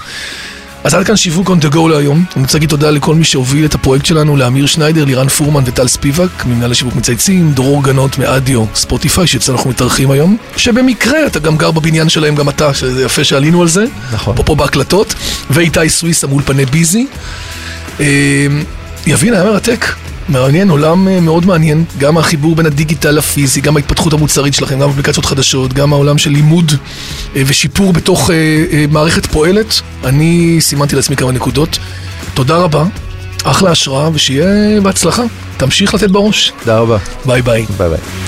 אז 0.88 0.94
עד 0.94 1.06
כאן 1.06 1.16
שיווק 1.16 1.50
on 1.50 1.66
the 1.66 1.74
go 1.74 1.90
להיום. 1.90 2.26
אני 2.36 2.44
רוצה 2.44 2.58
להגיד 2.58 2.70
תודה 2.70 2.92
לכל 2.92 3.16
מי 3.16 3.24
שהוביל 3.24 3.66
את 3.66 3.76
הפרויקט 3.76 4.06
שלנו, 4.06 4.38
לאמיר 4.38 4.66
שניידר, 4.66 5.06
לירן 5.06 5.28
פורמן 5.28 5.64
וטל 5.66 5.88
ספיבק, 5.88 6.46
ממנהל 6.46 6.72
השיווק 6.72 6.96
מצייצים, 6.96 7.52
דרור 7.52 7.84
גנות 7.84 8.18
מאדיו, 8.18 8.66
ספוטיפיי, 8.76 9.28
שאצלנו 9.28 9.58
אנחנו 9.58 9.70
מתארחים 9.70 10.12
היום, 10.12 10.38
שבמקרה 10.58 11.26
אתה 11.26 11.40
גם 11.40 11.58
גר 11.58 11.72
בבניין 11.72 12.10
שלהם, 12.10 12.36
גם 12.36 12.50
אתה, 12.50 12.74
שזה 12.74 13.04
יפה 13.04 13.24
שעלינו 13.24 13.62
על 13.62 13.68
זה. 13.68 13.86
נכון. 14.14 14.36
פה 14.36 14.44
פה 14.44 14.56
בהקלטות, 14.56 15.14
ואיתי 15.50 15.90
סוויסה 15.90 16.28
מאולפני 16.28 16.66
ביזי. 16.66 17.08
אה, 18.00 18.06
יבין, 19.08 19.34
היה 19.34 19.44
מרתק. 19.44 19.86
מעניין, 20.30 20.70
עולם 20.70 21.08
אה, 21.08 21.20
מאוד 21.20 21.46
מעניין, 21.46 21.86
גם 21.98 22.18
החיבור 22.18 22.56
בין 22.56 22.66
הדיגיטל 22.66 23.12
לפיזי, 23.12 23.62
גם 23.62 23.76
ההתפתחות 23.76 24.14
המוצרית 24.14 24.54
שלכם, 24.54 24.80
גם 24.80 24.90
אפליקציות 24.90 25.26
חדשות, 25.26 25.74
גם 25.74 25.94
העולם 25.94 26.18
של 26.18 26.30
לימוד 26.32 26.72
אה, 27.36 27.42
ושיפור 27.48 27.94
בתוך 27.94 28.32
אה, 28.32 28.86
מערכת 28.92 29.26
פועלת. 29.26 29.82
אני 30.04 30.58
סימנתי 30.60 30.96
לעצמי 30.96 31.16
כמה 31.16 31.32
נקודות. 31.32 31.80
תודה 32.34 32.58
רבה, 32.58 32.84
אחלה 33.44 33.72
השראה, 33.72 34.10
ושיהיה 34.14 34.82
בהצלחה. 34.82 35.24
תמשיך 35.58 35.94
לתת 35.94 36.10
בראש. 36.10 36.54
תודה 36.60 36.80
רבה. 36.80 36.98
ביי 37.26 37.42
ביי. 37.42 37.66
ביי 37.78 37.90
ביי. 37.90 38.27